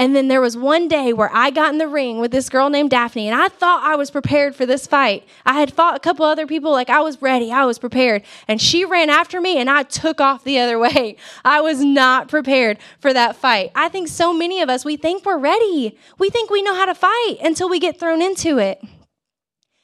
And 0.02 0.16
then 0.16 0.30
there 0.30 0.42
was 0.42 0.58
one 0.58 0.88
day 0.88 1.14
where 1.14 1.30
I 1.32 1.52
got 1.52 1.72
in 1.72 1.78
the 1.78 1.88
ring 1.88 2.18
with 2.18 2.32
this 2.32 2.50
girl 2.50 2.72
named 2.72 2.90
Daphne, 2.90 3.28
and 3.28 3.40
I 3.40 3.50
thought 3.50 3.84
I 3.84 3.96
was 3.96 4.10
prepared 4.10 4.56
for 4.56 4.66
this 4.66 4.88
fight. 4.88 5.28
I 5.46 5.60
had 5.60 5.72
fought 5.72 5.96
a 5.96 6.00
couple 6.00 6.26
other 6.26 6.48
people, 6.48 6.72
like 6.72 6.90
I 6.90 7.02
was 7.02 7.22
ready, 7.22 7.52
I 7.52 7.66
was 7.66 7.78
prepared. 7.78 8.24
And 8.48 8.60
she 8.60 8.84
ran 8.84 9.12
after 9.12 9.40
me, 9.40 9.60
and 9.60 9.70
I 9.70 9.84
took 9.84 10.20
off 10.20 10.44
the 10.44 10.58
other 10.58 10.80
way. 10.86 11.18
I 11.46 11.62
was 11.62 11.82
not 11.84 12.30
prepared 12.30 12.80
for 13.00 13.14
that 13.14 13.36
fight. 13.36 13.70
I 13.76 13.90
think 13.90 14.08
so 14.08 14.34
many 14.34 14.60
of 14.60 14.70
us, 14.70 14.84
we 14.84 14.98
think 14.98 15.24
we're 15.24 15.38
ready. 15.38 15.96
We 16.18 16.32
think 16.32 16.50
we 16.50 16.64
know 16.64 16.74
how 16.74 16.88
to 16.88 16.96
fight 16.96 17.38
until 17.44 17.70
we 17.70 17.78
get 17.78 18.00
thrown 18.00 18.24
into 18.24 18.58
it. 18.58 18.84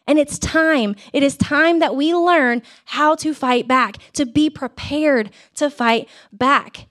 And 0.07 0.17
it's 0.17 0.39
time. 0.39 0.95
It 1.13 1.21
is 1.21 1.37
time 1.37 1.77
that 1.77 1.95
we 1.95 2.15
learn 2.15 2.63
how 2.85 3.13
to 3.17 3.35
fight 3.35 3.67
back, 3.67 3.97
to 4.13 4.25
be 4.25 4.49
prepared 4.49 5.29
to 5.57 5.69
fight 5.69 6.09
back. 6.33 6.87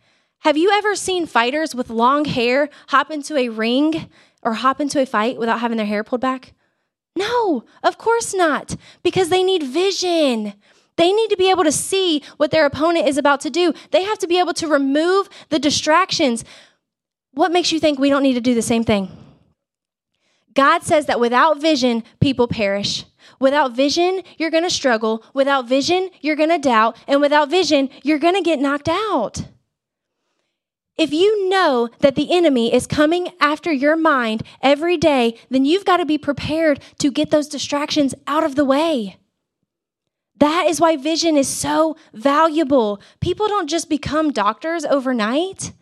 Have 0.47 0.57
you 0.57 0.71
ever 0.71 0.95
seen 0.95 1.27
fighters 1.27 1.75
with 1.75 1.91
long 1.91 2.25
hair 2.25 2.69
hop 2.91 3.11
into 3.11 3.37
a 3.37 3.49
ring 3.49 4.09
or 4.43 4.53
hop 4.53 4.81
into 4.81 5.01
a 5.01 5.05
fight 5.05 5.41
without 5.41 5.59
having 5.59 5.77
their 5.77 5.87
hair 5.87 6.05
pulled 6.05 6.21
back? 6.21 6.53
No, 7.17 7.65
of 7.83 7.99
course 7.99 8.33
not, 8.33 8.77
because 9.03 9.29
they 9.29 9.43
need 9.43 9.65
vision. 9.65 10.55
They 10.95 11.13
need 11.13 11.31
to 11.31 11.37
be 11.37 11.51
able 11.51 11.65
to 11.65 11.73
see 11.73 12.23
what 12.37 12.53
their 12.53 12.65
opponent 12.65 13.09
is 13.09 13.19
about 13.19 13.41
to 13.41 13.51
do. 13.51 13.73
They 13.91 14.05
have 14.05 14.19
to 14.21 14.29
be 14.29 14.39
able 14.39 14.55
to 14.55 14.69
remove 14.69 15.29
the 15.49 15.59
distractions. 15.59 16.45
What 17.33 17.51
makes 17.51 17.73
you 17.73 17.81
think 17.81 17.99
we 17.99 18.09
don't 18.09 18.23
need 18.23 18.35
to 18.35 18.41
do 18.41 18.55
the 18.55 18.63
same 18.63 18.85
thing? 18.85 19.11
God 20.55 20.85
says 20.85 21.07
that 21.07 21.19
without 21.19 21.61
vision, 21.61 22.05
people 22.21 22.47
perish. 22.47 23.05
Without 23.41 23.73
vision, 23.73 24.23
you're 24.39 24.53
going 24.53 24.63
to 24.63 24.71
struggle. 24.71 25.25
Without 25.35 25.67
vision, 25.67 26.09
you're 26.21 26.37
going 26.37 26.51
to 26.51 26.59
doubt. 26.59 26.97
And 27.09 27.21
without 27.21 27.51
vision, 27.51 27.91
you're 28.05 28.21
going 28.21 28.37
to 28.37 28.43
get 28.43 28.61
knocked 28.61 28.89
out. 28.89 29.43
If 30.99 31.13
you 31.13 31.49
know 31.49 31.91
that 32.01 32.15
the 32.15 32.33
enemy 32.33 32.73
is 32.73 32.87
coming 32.87 33.29
after 33.39 33.71
your 33.71 33.97
mind 33.97 34.43
every 34.63 34.97
day, 34.97 35.39
then 35.51 35.67
you've 35.67 35.85
got 35.85 35.99
to 35.99 36.07
be 36.07 36.17
prepared 36.17 36.81
to 36.99 37.11
get 37.11 37.31
those 37.31 37.49
distractions 37.49 38.15
out 38.27 38.45
of 38.45 38.55
the 38.55 38.65
way. 38.65 39.19
That 40.39 40.67
is 40.67 40.81
why 40.81 40.97
vision 40.97 41.37
is 41.37 41.49
so 41.49 41.97
valuable. 42.15 43.01
People 43.21 43.47
don't 43.47 43.69
just 43.69 43.89
become 43.89 44.33
doctors 44.33 44.85
overnight. 44.85 45.73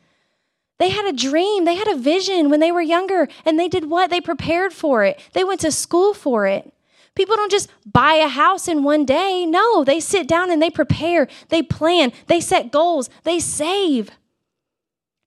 They 0.78 0.90
had 0.90 1.06
a 1.06 1.12
dream, 1.12 1.64
they 1.64 1.76
had 1.76 1.88
a 1.88 1.96
vision 1.96 2.50
when 2.50 2.58
they 2.58 2.72
were 2.72 2.82
younger, 2.82 3.28
and 3.44 3.58
they 3.58 3.68
did 3.68 3.88
what? 3.88 4.10
They 4.10 4.20
prepared 4.20 4.72
for 4.72 5.04
it, 5.04 5.20
they 5.32 5.44
went 5.44 5.60
to 5.60 5.70
school 5.70 6.14
for 6.14 6.46
it. 6.46 6.72
People 7.14 7.36
don't 7.36 7.50
just 7.50 7.70
buy 7.86 8.14
a 8.14 8.26
house 8.26 8.66
in 8.66 8.82
one 8.82 9.04
day. 9.04 9.46
No, 9.46 9.84
they 9.84 10.00
sit 10.00 10.26
down 10.26 10.50
and 10.50 10.60
they 10.60 10.70
prepare, 10.70 11.28
they 11.48 11.62
plan, 11.62 12.12
they 12.26 12.40
set 12.40 12.72
goals, 12.72 13.08
they 13.22 13.38
save. 13.38 14.10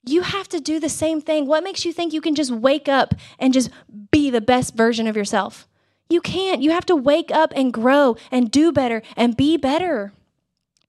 You 0.07 0.21
have 0.21 0.47
to 0.49 0.59
do 0.59 0.79
the 0.79 0.89
same 0.89 1.21
thing. 1.21 1.45
What 1.45 1.63
makes 1.63 1.85
you 1.85 1.91
think 1.91 2.13
you 2.13 2.21
can 2.21 2.35
just 2.35 2.51
wake 2.51 2.87
up 2.87 3.13
and 3.39 3.53
just 3.53 3.69
be 4.11 4.29
the 4.29 4.41
best 4.41 4.75
version 4.75 5.07
of 5.07 5.17
yourself? 5.17 5.67
You 6.09 6.21
can't. 6.21 6.61
You 6.61 6.71
have 6.71 6.85
to 6.85 6.95
wake 6.95 7.31
up 7.31 7.51
and 7.55 7.73
grow 7.73 8.15
and 8.31 8.49
do 8.49 8.71
better 8.71 9.01
and 9.15 9.35
be 9.35 9.57
better. 9.57 10.13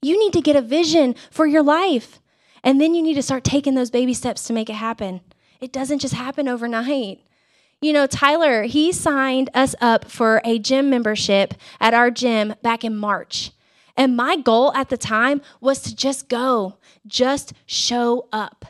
You 0.00 0.18
need 0.18 0.32
to 0.34 0.40
get 0.40 0.56
a 0.56 0.62
vision 0.62 1.16
for 1.30 1.46
your 1.46 1.62
life. 1.62 2.20
And 2.62 2.80
then 2.80 2.94
you 2.94 3.02
need 3.02 3.14
to 3.14 3.22
start 3.22 3.44
taking 3.44 3.74
those 3.74 3.90
baby 3.90 4.14
steps 4.14 4.44
to 4.44 4.52
make 4.52 4.70
it 4.70 4.74
happen. 4.74 5.20
It 5.60 5.72
doesn't 5.72 5.98
just 5.98 6.14
happen 6.14 6.46
overnight. 6.46 7.20
You 7.80 7.92
know, 7.92 8.06
Tyler, 8.06 8.64
he 8.64 8.92
signed 8.92 9.50
us 9.54 9.74
up 9.80 10.10
for 10.10 10.40
a 10.44 10.58
gym 10.58 10.90
membership 10.90 11.54
at 11.80 11.94
our 11.94 12.10
gym 12.10 12.54
back 12.62 12.84
in 12.84 12.96
March. 12.96 13.52
And 13.96 14.16
my 14.16 14.36
goal 14.36 14.72
at 14.74 14.88
the 14.88 14.96
time 14.96 15.42
was 15.60 15.82
to 15.82 15.94
just 15.94 16.28
go, 16.28 16.76
just 17.06 17.52
show 17.66 18.28
up. 18.32 18.64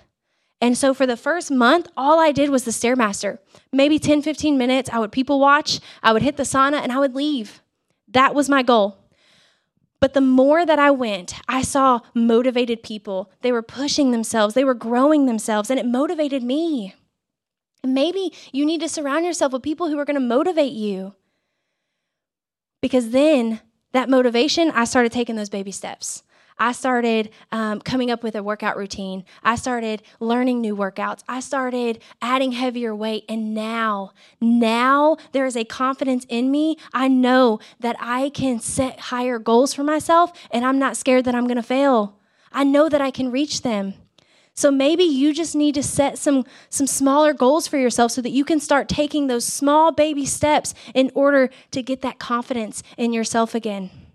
And 0.61 0.77
so 0.77 0.93
for 0.93 1.07
the 1.07 1.17
first 1.17 1.51
month, 1.51 1.89
all 1.97 2.19
I 2.19 2.33
did 2.33 2.51
was 2.51 2.65
the 2.65 2.73
Stairmaster. 2.73 3.39
Maybe 3.73 3.99
10, 3.99 4.23
15 4.23 4.59
minutes, 4.59 4.91
I 4.93 4.99
would 4.99 5.13
people 5.13 5.39
watch, 5.39 5.81
I 6.03 6.13
would 6.13 6.23
hit 6.23 6.37
the 6.37 6.43
sauna, 6.43 6.83
and 6.83 6.91
I 6.91 6.99
would 6.99 7.15
leave. 7.15 7.63
That 8.09 8.35
was 8.35 8.49
my 8.49 8.63
goal. 8.63 8.99
But 10.01 10.15
the 10.15 10.21
more 10.21 10.65
that 10.65 10.79
I 10.79 10.91
went, 10.91 11.35
I 11.49 11.63
saw 11.63 12.01
motivated 12.15 12.83
people. 12.83 13.31
They 13.43 13.53
were 13.53 13.63
pushing 13.63 14.11
themselves, 14.11 14.55
they 14.55 14.65
were 14.65 14.75
growing 14.75 15.27
themselves, 15.27 15.71
and 15.71 15.79
it 15.79 15.87
motivated 15.87 16.43
me. 16.43 16.95
Maybe 17.85 18.33
you 18.53 18.67
need 18.67 18.81
to 18.81 18.89
surround 18.89 19.25
yourself 19.25 19.53
with 19.53 19.63
people 19.63 19.89
who 19.89 19.99
are 19.99 20.05
going 20.05 20.15
to 20.15 20.21
motivate 20.21 20.73
you. 20.73 21.15
Because 22.81 23.11
then 23.11 23.61
that 23.93 24.09
motivation, 24.09 24.71
I 24.73 24.85
started 24.85 25.13
taking 25.13 25.37
those 25.37 25.49
baby 25.49 25.73
steps. 25.73 26.23
I 26.59 26.73
started 26.73 27.31
um, 27.53 27.81
coming 27.81 28.11
up 28.11 28.23
with 28.23 28.35
a 28.35 28.43
workout 28.43 28.77
routine. 28.77 29.25
I 29.43 29.57
started 29.57 30.03
learning 30.21 30.61
new 30.61 30.77
workouts. 30.77 31.23
I 31.29 31.41
started 31.41 32.01
adding 32.21 32.53
heavier 32.53 32.95
weight. 32.95 33.25
And 33.29 33.55
now, 33.55 34.13
now 34.41 35.17
there 35.33 35.47
is 35.47 35.57
a 35.57 35.65
confidence 35.65 36.27
in 36.29 36.51
me. 36.51 36.77
I 36.93 37.09
know 37.09 37.61
that 37.81 37.97
I 38.01 38.31
can 38.31 38.61
set 38.61 38.99
higher 39.01 39.39
goals 39.39 39.73
for 39.73 39.85
myself 39.85 40.33
and 40.51 40.65
I'm 40.65 40.79
not 40.79 40.97
scared 40.97 41.25
that 41.27 41.35
I'm 41.35 41.47
going 41.47 41.57
to 41.57 41.63
fail. 41.63 42.19
I 42.53 42.65
know 42.65 42.89
that 42.89 43.01
I 43.01 43.11
can 43.11 43.31
reach 43.31 43.63
them. 43.63 43.95
So 44.55 44.73
maybe 44.73 45.05
you 45.05 45.33
just 45.33 45.55
need 45.55 45.77
to 45.77 45.85
set 45.85 46.19
some 46.19 46.45
some 46.69 46.89
smaller 46.89 47.33
goals 47.33 47.69
for 47.69 47.79
yourself 47.79 48.11
so 48.11 48.21
that 48.23 48.31
you 48.31 48.45
can 48.45 48.59
start 48.59 48.89
taking 48.89 49.29
those 49.29 49.45
small 49.45 49.93
baby 49.93 50.27
steps 50.27 50.75
in 50.95 51.13
order 51.15 51.51
to 51.71 51.81
get 51.81 52.03
that 52.03 52.19
confidence 52.19 52.83
in 52.97 53.13
yourself 53.13 53.55
again. 53.55 54.08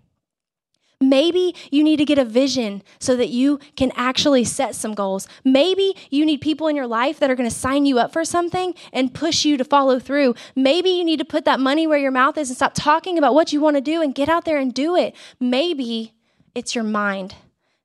Maybe 1.10 1.54
you 1.70 1.82
need 1.82 1.96
to 1.96 2.04
get 2.04 2.18
a 2.18 2.24
vision 2.24 2.82
so 2.98 3.16
that 3.16 3.28
you 3.28 3.58
can 3.76 3.92
actually 3.94 4.44
set 4.44 4.74
some 4.74 4.94
goals. 4.94 5.28
Maybe 5.44 5.96
you 6.10 6.24
need 6.24 6.40
people 6.40 6.66
in 6.68 6.76
your 6.76 6.86
life 6.86 7.18
that 7.18 7.30
are 7.30 7.34
going 7.34 7.48
to 7.48 7.54
sign 7.54 7.86
you 7.86 7.98
up 7.98 8.12
for 8.12 8.24
something 8.24 8.74
and 8.92 9.12
push 9.12 9.44
you 9.44 9.56
to 9.56 9.64
follow 9.64 9.98
through. 9.98 10.34
Maybe 10.54 10.90
you 10.90 11.04
need 11.04 11.18
to 11.18 11.24
put 11.24 11.44
that 11.44 11.60
money 11.60 11.86
where 11.86 11.98
your 11.98 12.10
mouth 12.10 12.38
is 12.38 12.50
and 12.50 12.56
stop 12.56 12.72
talking 12.74 13.18
about 13.18 13.34
what 13.34 13.52
you 13.52 13.60
want 13.60 13.76
to 13.76 13.80
do 13.80 14.02
and 14.02 14.14
get 14.14 14.28
out 14.28 14.44
there 14.44 14.58
and 14.58 14.72
do 14.72 14.96
it. 14.96 15.14
Maybe 15.40 16.14
it's 16.54 16.74
your 16.74 16.84
mind 16.84 17.34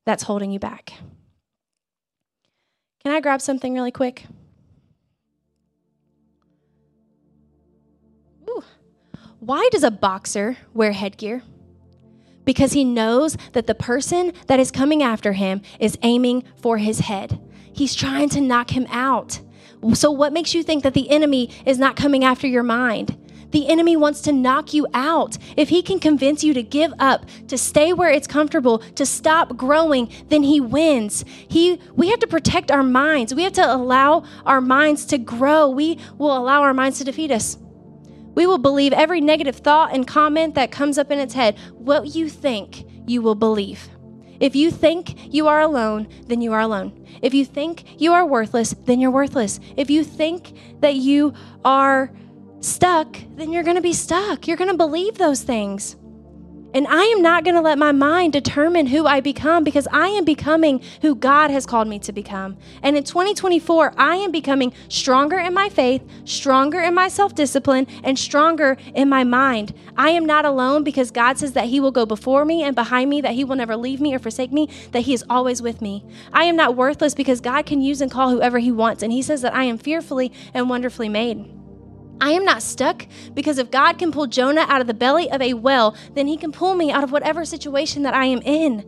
that's 0.04 0.22
holding 0.24 0.50
you 0.50 0.58
back. 0.58 0.92
Can 3.02 3.12
I 3.12 3.20
grab 3.20 3.40
something 3.40 3.74
really 3.74 3.90
quick? 3.90 4.26
Ooh. 8.48 8.62
Why 9.40 9.68
does 9.72 9.82
a 9.82 9.90
boxer 9.90 10.58
wear 10.74 10.92
headgear? 10.92 11.42
Because 12.44 12.72
he 12.72 12.84
knows 12.84 13.36
that 13.52 13.66
the 13.66 13.74
person 13.74 14.32
that 14.46 14.60
is 14.60 14.70
coming 14.70 15.02
after 15.02 15.32
him 15.32 15.62
is 15.78 15.98
aiming 16.02 16.44
for 16.56 16.78
his 16.78 17.00
head. 17.00 17.40
He's 17.72 17.94
trying 17.94 18.28
to 18.30 18.40
knock 18.40 18.70
him 18.70 18.86
out. 18.90 19.40
So, 19.94 20.10
what 20.10 20.32
makes 20.32 20.54
you 20.54 20.62
think 20.62 20.82
that 20.82 20.94
the 20.94 21.08
enemy 21.10 21.50
is 21.64 21.78
not 21.78 21.96
coming 21.96 22.24
after 22.24 22.46
your 22.46 22.62
mind? 22.62 23.16
The 23.50 23.68
enemy 23.68 23.96
wants 23.96 24.20
to 24.22 24.32
knock 24.32 24.72
you 24.72 24.86
out. 24.94 25.36
If 25.56 25.70
he 25.70 25.82
can 25.82 25.98
convince 25.98 26.44
you 26.44 26.54
to 26.54 26.62
give 26.62 26.92
up, 26.98 27.26
to 27.48 27.58
stay 27.58 27.92
where 27.92 28.10
it's 28.10 28.26
comfortable, 28.26 28.78
to 28.94 29.04
stop 29.04 29.56
growing, 29.56 30.10
then 30.28 30.42
he 30.42 30.60
wins. 30.60 31.24
He 31.48 31.80
we 31.96 32.08
have 32.10 32.20
to 32.20 32.26
protect 32.26 32.70
our 32.70 32.82
minds. 32.82 33.34
We 33.34 33.42
have 33.42 33.52
to 33.54 33.74
allow 33.74 34.24
our 34.46 34.60
minds 34.60 35.04
to 35.06 35.18
grow. 35.18 35.68
We 35.68 35.98
will 36.18 36.36
allow 36.36 36.62
our 36.62 36.74
minds 36.74 36.98
to 36.98 37.04
defeat 37.04 37.30
us. 37.30 37.58
We 38.40 38.46
will 38.46 38.56
believe 38.56 38.94
every 38.94 39.20
negative 39.20 39.56
thought 39.56 39.94
and 39.94 40.06
comment 40.06 40.54
that 40.54 40.70
comes 40.72 40.96
up 40.96 41.10
in 41.10 41.18
its 41.18 41.34
head. 41.34 41.58
What 41.74 42.14
you 42.14 42.30
think, 42.30 42.86
you 43.06 43.20
will 43.20 43.34
believe. 43.34 43.90
If 44.40 44.56
you 44.56 44.70
think 44.70 45.30
you 45.30 45.46
are 45.46 45.60
alone, 45.60 46.08
then 46.26 46.40
you 46.40 46.54
are 46.54 46.60
alone. 46.60 47.06
If 47.20 47.34
you 47.34 47.44
think 47.44 48.00
you 48.00 48.14
are 48.14 48.24
worthless, 48.24 48.74
then 48.86 48.98
you're 48.98 49.10
worthless. 49.10 49.60
If 49.76 49.90
you 49.90 50.02
think 50.04 50.56
that 50.80 50.94
you 50.94 51.34
are 51.66 52.14
stuck, 52.60 53.18
then 53.36 53.52
you're 53.52 53.62
going 53.62 53.76
to 53.76 53.82
be 53.82 53.92
stuck. 53.92 54.48
You're 54.48 54.56
going 54.56 54.70
to 54.70 54.76
believe 54.78 55.18
those 55.18 55.42
things. 55.42 55.96
And 56.72 56.86
I 56.86 57.02
am 57.04 57.20
not 57.20 57.44
going 57.44 57.56
to 57.56 57.60
let 57.60 57.78
my 57.78 57.90
mind 57.90 58.32
determine 58.32 58.86
who 58.86 59.06
I 59.06 59.20
become 59.20 59.64
because 59.64 59.88
I 59.90 60.08
am 60.08 60.24
becoming 60.24 60.80
who 61.02 61.16
God 61.16 61.50
has 61.50 61.66
called 61.66 61.88
me 61.88 61.98
to 62.00 62.12
become. 62.12 62.56
And 62.82 62.96
in 62.96 63.02
2024, 63.02 63.94
I 63.96 64.16
am 64.16 64.30
becoming 64.30 64.72
stronger 64.88 65.38
in 65.38 65.52
my 65.52 65.68
faith, 65.68 66.02
stronger 66.24 66.80
in 66.80 66.94
my 66.94 67.08
self 67.08 67.34
discipline, 67.34 67.86
and 68.04 68.18
stronger 68.18 68.76
in 68.94 69.08
my 69.08 69.24
mind. 69.24 69.74
I 69.96 70.10
am 70.10 70.24
not 70.24 70.44
alone 70.44 70.84
because 70.84 71.10
God 71.10 71.38
says 71.38 71.52
that 71.52 71.66
He 71.66 71.80
will 71.80 71.90
go 71.90 72.06
before 72.06 72.44
me 72.44 72.62
and 72.62 72.74
behind 72.76 73.10
me, 73.10 73.20
that 73.20 73.34
He 73.34 73.44
will 73.44 73.56
never 73.56 73.76
leave 73.76 74.00
me 74.00 74.14
or 74.14 74.20
forsake 74.20 74.52
me, 74.52 74.68
that 74.92 75.00
He 75.00 75.14
is 75.14 75.24
always 75.28 75.60
with 75.60 75.82
me. 75.82 76.04
I 76.32 76.44
am 76.44 76.56
not 76.56 76.76
worthless 76.76 77.14
because 77.14 77.40
God 77.40 77.66
can 77.66 77.82
use 77.82 78.00
and 78.00 78.10
call 78.10 78.30
whoever 78.30 78.58
He 78.60 78.70
wants. 78.70 79.02
And 79.02 79.12
He 79.12 79.22
says 79.22 79.42
that 79.42 79.54
I 79.54 79.64
am 79.64 79.76
fearfully 79.76 80.32
and 80.54 80.70
wonderfully 80.70 81.08
made. 81.08 81.59
I 82.20 82.30
am 82.32 82.44
not 82.44 82.62
stuck 82.62 83.06
because 83.34 83.58
if 83.58 83.70
God 83.70 83.98
can 83.98 84.12
pull 84.12 84.26
Jonah 84.26 84.66
out 84.68 84.80
of 84.80 84.86
the 84.86 84.94
belly 84.94 85.30
of 85.30 85.40
a 85.40 85.54
well, 85.54 85.96
then 86.14 86.26
he 86.26 86.36
can 86.36 86.52
pull 86.52 86.74
me 86.74 86.90
out 86.90 87.04
of 87.04 87.12
whatever 87.12 87.44
situation 87.44 88.02
that 88.02 88.14
I 88.14 88.26
am 88.26 88.42
in. 88.42 88.84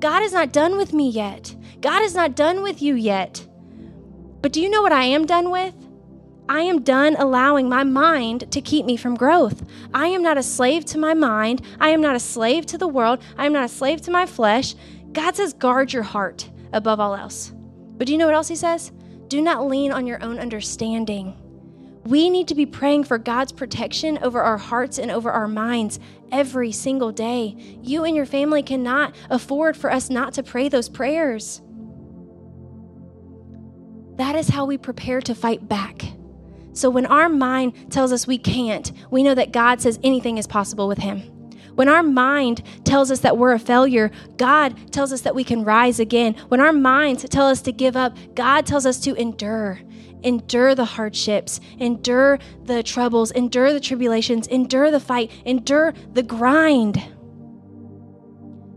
God 0.00 0.22
is 0.22 0.32
not 0.32 0.52
done 0.52 0.76
with 0.76 0.92
me 0.92 1.08
yet. 1.08 1.54
God 1.80 2.02
is 2.02 2.14
not 2.14 2.34
done 2.34 2.62
with 2.62 2.82
you 2.82 2.94
yet. 2.94 3.46
But 4.40 4.52
do 4.52 4.60
you 4.60 4.68
know 4.68 4.82
what 4.82 4.92
I 4.92 5.04
am 5.04 5.24
done 5.24 5.50
with? 5.50 5.74
I 6.48 6.60
am 6.60 6.82
done 6.82 7.16
allowing 7.16 7.68
my 7.68 7.84
mind 7.84 8.50
to 8.52 8.60
keep 8.60 8.84
me 8.84 8.96
from 8.96 9.14
growth. 9.14 9.64
I 9.94 10.08
am 10.08 10.22
not 10.22 10.36
a 10.36 10.42
slave 10.42 10.84
to 10.86 10.98
my 10.98 11.14
mind. 11.14 11.62
I 11.80 11.88
am 11.88 12.02
not 12.02 12.16
a 12.16 12.20
slave 12.20 12.66
to 12.66 12.78
the 12.78 12.88
world. 12.88 13.22
I 13.38 13.46
am 13.46 13.52
not 13.54 13.64
a 13.64 13.68
slave 13.68 14.02
to 14.02 14.10
my 14.10 14.26
flesh. 14.26 14.74
God 15.12 15.36
says, 15.36 15.54
guard 15.54 15.92
your 15.92 16.02
heart 16.02 16.50
above 16.72 17.00
all 17.00 17.14
else. 17.14 17.52
But 17.96 18.06
do 18.06 18.12
you 18.12 18.18
know 18.18 18.26
what 18.26 18.34
else 18.34 18.48
He 18.48 18.56
says? 18.56 18.92
Do 19.28 19.40
not 19.40 19.66
lean 19.66 19.92
on 19.92 20.06
your 20.06 20.22
own 20.22 20.38
understanding. 20.38 21.40
We 22.06 22.28
need 22.28 22.48
to 22.48 22.54
be 22.54 22.66
praying 22.66 23.04
for 23.04 23.16
God's 23.16 23.52
protection 23.52 24.18
over 24.18 24.42
our 24.42 24.58
hearts 24.58 24.98
and 24.98 25.10
over 25.10 25.30
our 25.30 25.48
minds 25.48 25.98
every 26.30 26.70
single 26.70 27.12
day. 27.12 27.56
You 27.82 28.04
and 28.04 28.14
your 28.14 28.26
family 28.26 28.62
cannot 28.62 29.14
afford 29.30 29.74
for 29.76 29.90
us 29.90 30.10
not 30.10 30.34
to 30.34 30.42
pray 30.42 30.68
those 30.68 30.90
prayers. 30.90 31.62
That 34.16 34.36
is 34.36 34.48
how 34.48 34.66
we 34.66 34.76
prepare 34.76 35.22
to 35.22 35.34
fight 35.34 35.66
back. 35.66 36.02
So 36.74 36.90
when 36.90 37.06
our 37.06 37.28
mind 37.28 37.90
tells 37.90 38.12
us 38.12 38.26
we 38.26 38.36
can't, 38.36 38.92
we 39.10 39.22
know 39.22 39.34
that 39.34 39.52
God 39.52 39.80
says 39.80 39.98
anything 40.02 40.36
is 40.36 40.46
possible 40.46 40.86
with 40.86 40.98
Him. 40.98 41.20
When 41.74 41.88
our 41.88 42.02
mind 42.02 42.62
tells 42.84 43.10
us 43.10 43.20
that 43.20 43.38
we're 43.38 43.52
a 43.52 43.58
failure, 43.58 44.10
God 44.36 44.92
tells 44.92 45.12
us 45.12 45.22
that 45.22 45.34
we 45.34 45.42
can 45.42 45.64
rise 45.64 45.98
again. 45.98 46.34
When 46.48 46.60
our 46.60 46.72
minds 46.72 47.26
tell 47.28 47.46
us 47.46 47.62
to 47.62 47.72
give 47.72 47.96
up, 47.96 48.16
God 48.34 48.66
tells 48.66 48.86
us 48.86 49.00
to 49.00 49.14
endure 49.14 49.80
endure 50.24 50.74
the 50.74 50.84
hardships, 50.84 51.60
endure 51.78 52.38
the 52.64 52.82
troubles, 52.82 53.30
endure 53.30 53.72
the 53.72 53.80
tribulations, 53.80 54.46
endure 54.46 54.90
the 54.90 55.00
fight, 55.00 55.30
endure 55.44 55.94
the 56.12 56.22
grind. 56.22 57.02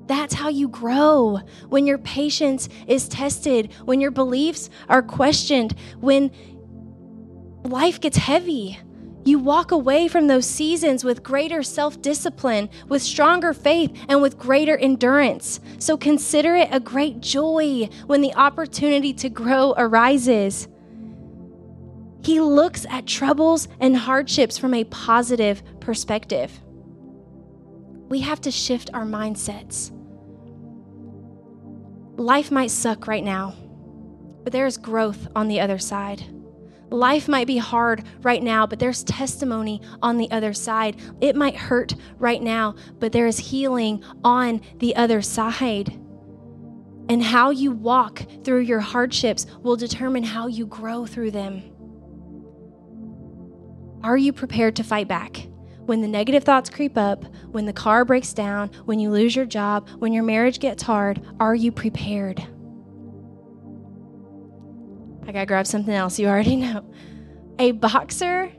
That's 0.07 0.33
how 0.33 0.49
you 0.49 0.69
grow. 0.69 1.41
When 1.67 1.85
your 1.85 1.97
patience 1.97 2.69
is 2.87 3.09
tested, 3.09 3.73
when 3.83 3.99
your 3.99 4.11
beliefs 4.11 4.69
are 4.87 5.01
questioned, 5.01 5.75
when 5.99 6.31
life 7.63 7.99
gets 7.99 8.17
heavy. 8.17 8.79
You 9.25 9.39
walk 9.39 9.71
away 9.71 10.07
from 10.07 10.27
those 10.27 10.45
seasons 10.45 11.03
with 11.03 11.21
greater 11.21 11.61
self 11.61 12.01
discipline, 12.01 12.69
with 12.87 13.01
stronger 13.01 13.53
faith, 13.53 13.91
and 14.07 14.21
with 14.21 14.37
greater 14.37 14.77
endurance. 14.77 15.59
So 15.79 15.97
consider 15.97 16.55
it 16.55 16.69
a 16.71 16.79
great 16.79 17.19
joy 17.19 17.89
when 18.05 18.21
the 18.21 18.33
opportunity 18.35 19.11
to 19.15 19.29
grow 19.29 19.73
arises. 19.77 20.69
He 22.27 22.41
looks 22.41 22.85
at 22.89 23.07
troubles 23.07 23.69
and 23.79 23.95
hardships 23.95 24.57
from 24.57 24.73
a 24.73 24.83
positive 24.83 25.63
perspective. 25.79 26.51
We 28.09 28.19
have 28.19 28.41
to 28.41 28.51
shift 28.51 28.89
our 28.93 29.05
mindsets. 29.05 29.91
Life 32.19 32.51
might 32.51 32.71
suck 32.71 33.07
right 33.07 33.23
now, 33.23 33.55
but 34.43 34.51
there 34.51 34.65
is 34.65 34.75
growth 34.75 35.29
on 35.37 35.47
the 35.47 35.61
other 35.61 35.79
side. 35.79 36.21
Life 36.89 37.29
might 37.29 37.47
be 37.47 37.59
hard 37.59 38.03
right 38.23 38.43
now, 38.43 38.67
but 38.67 38.79
there's 38.79 39.05
testimony 39.05 39.81
on 40.01 40.17
the 40.17 40.29
other 40.29 40.51
side. 40.51 40.97
It 41.21 41.33
might 41.33 41.55
hurt 41.55 41.95
right 42.17 42.43
now, 42.43 42.75
but 42.99 43.13
there 43.13 43.27
is 43.27 43.37
healing 43.37 44.03
on 44.25 44.59
the 44.79 44.97
other 44.97 45.21
side. 45.21 45.97
And 47.07 47.23
how 47.23 47.51
you 47.51 47.71
walk 47.71 48.23
through 48.43 48.63
your 48.63 48.81
hardships 48.81 49.45
will 49.61 49.77
determine 49.77 50.23
how 50.23 50.47
you 50.47 50.65
grow 50.65 51.05
through 51.05 51.31
them. 51.31 51.71
Are 54.03 54.17
you 54.17 54.31
prepared 54.31 54.75
to 54.77 54.83
fight 54.83 55.07
back? 55.07 55.47
When 55.85 56.01
the 56.01 56.07
negative 56.07 56.43
thoughts 56.43 56.69
creep 56.69 56.97
up, 56.97 57.23
when 57.51 57.65
the 57.65 57.73
car 57.73 58.03
breaks 58.03 58.33
down, 58.33 58.69
when 58.85 58.99
you 58.99 59.09
lose 59.09 59.35
your 59.35 59.45
job, 59.45 59.87
when 59.99 60.11
your 60.11 60.23
marriage 60.23 60.59
gets 60.59 60.83
hard, 60.83 61.21
are 61.39 61.55
you 61.55 61.71
prepared? 61.71 62.45
I 65.25 65.31
gotta 65.31 65.45
grab 65.45 65.65
something 65.65 65.93
else. 65.93 66.19
You 66.19 66.27
already 66.27 66.55
know. 66.57 66.89
A 67.59 67.71
boxer 67.71 68.51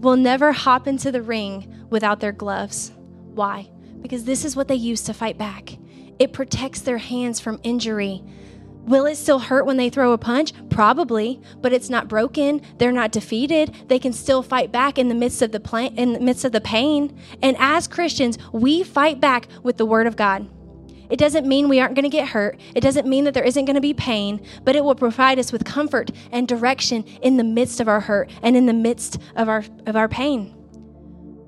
will 0.00 0.16
never 0.16 0.52
hop 0.52 0.86
into 0.86 1.12
the 1.12 1.22
ring 1.22 1.86
without 1.90 2.20
their 2.20 2.32
gloves. 2.32 2.92
Why? 3.34 3.70
Because 4.00 4.24
this 4.24 4.44
is 4.44 4.56
what 4.56 4.68
they 4.68 4.74
use 4.74 5.02
to 5.02 5.14
fight 5.14 5.38
back. 5.38 5.76
It 6.18 6.32
protects 6.32 6.80
their 6.80 6.98
hands 6.98 7.40
from 7.40 7.60
injury. 7.62 8.22
Will 8.86 9.06
it 9.06 9.16
still 9.16 9.38
hurt 9.38 9.66
when 9.66 9.76
they 9.76 9.90
throw 9.90 10.12
a 10.12 10.18
punch? 10.18 10.52
Probably, 10.70 11.40
but 11.60 11.72
it's 11.72 11.90
not 11.90 12.08
broken. 12.08 12.60
They're 12.78 12.92
not 12.92 13.12
defeated. 13.12 13.74
They 13.88 13.98
can 13.98 14.12
still 14.12 14.42
fight 14.42 14.72
back 14.72 14.98
in 14.98 15.08
the 15.08 15.14
midst 15.14 15.42
of 15.42 15.52
the 15.52 15.92
in 15.96 16.12
the 16.12 16.20
midst 16.20 16.44
of 16.44 16.52
the 16.52 16.60
pain. 16.60 17.16
And 17.42 17.56
as 17.58 17.86
Christians, 17.86 18.38
we 18.52 18.82
fight 18.82 19.20
back 19.20 19.48
with 19.62 19.76
the 19.76 19.86
word 19.86 20.06
of 20.06 20.16
God. 20.16 20.48
It 21.10 21.18
doesn't 21.18 21.46
mean 21.46 21.68
we 21.68 21.80
aren't 21.80 21.96
going 21.96 22.04
to 22.04 22.08
get 22.08 22.28
hurt. 22.28 22.58
It 22.74 22.80
doesn't 22.80 23.06
mean 23.06 23.24
that 23.24 23.34
there 23.34 23.44
isn't 23.44 23.64
going 23.64 23.74
to 23.74 23.80
be 23.80 23.92
pain, 23.92 24.44
but 24.62 24.76
it 24.76 24.84
will 24.84 24.94
provide 24.94 25.40
us 25.40 25.50
with 25.50 25.64
comfort 25.64 26.12
and 26.30 26.46
direction 26.46 27.02
in 27.20 27.36
the 27.36 27.44
midst 27.44 27.80
of 27.80 27.88
our 27.88 28.00
hurt 28.00 28.30
and 28.42 28.56
in 28.56 28.66
the 28.66 28.72
midst 28.72 29.18
of 29.34 29.48
our 29.48 29.64
of 29.86 29.96
our 29.96 30.08
pain. 30.08 30.54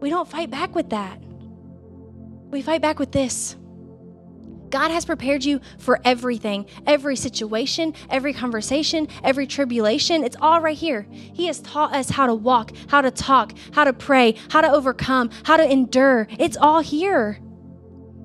We 0.01 0.11
don't 0.11 0.29
fight 0.29 0.51
back 0.51 0.75
with 0.75 0.91
that. 0.91 1.21
We 2.51 2.61
fight 2.61 2.83
back 2.83 2.99
with 2.99 3.12
this. 3.12 3.57
God 4.73 4.91
has 4.91 5.05
prepared 5.05 5.45
you 5.45 5.61
for 5.79 6.00
everything, 6.02 6.64
every 6.87 7.14
situation, 7.14 7.95
every 8.09 8.33
conversation, 8.33 9.07
every 9.23 9.47
tribulation. 9.47 10.25
It's 10.25 10.37
all 10.41 10.61
right 10.62 10.76
here. 10.76 11.07
He 11.11 11.47
has 11.47 11.61
taught 11.61 11.95
us 11.95 12.09
how 12.09 12.26
to 12.26 12.35
walk, 12.35 12.73
how 12.88 13.02
to 13.02 13.11
talk, 13.11 13.52
how 13.73 13.85
to 13.85 13.93
pray, 13.93 14.35
how 14.49 14.62
to 14.62 14.73
overcome, 14.73 15.31
how 15.45 15.59
to 15.59 15.71
endure. 15.71 16.26
It's 16.38 16.57
all 16.57 16.81
here. 16.81 17.38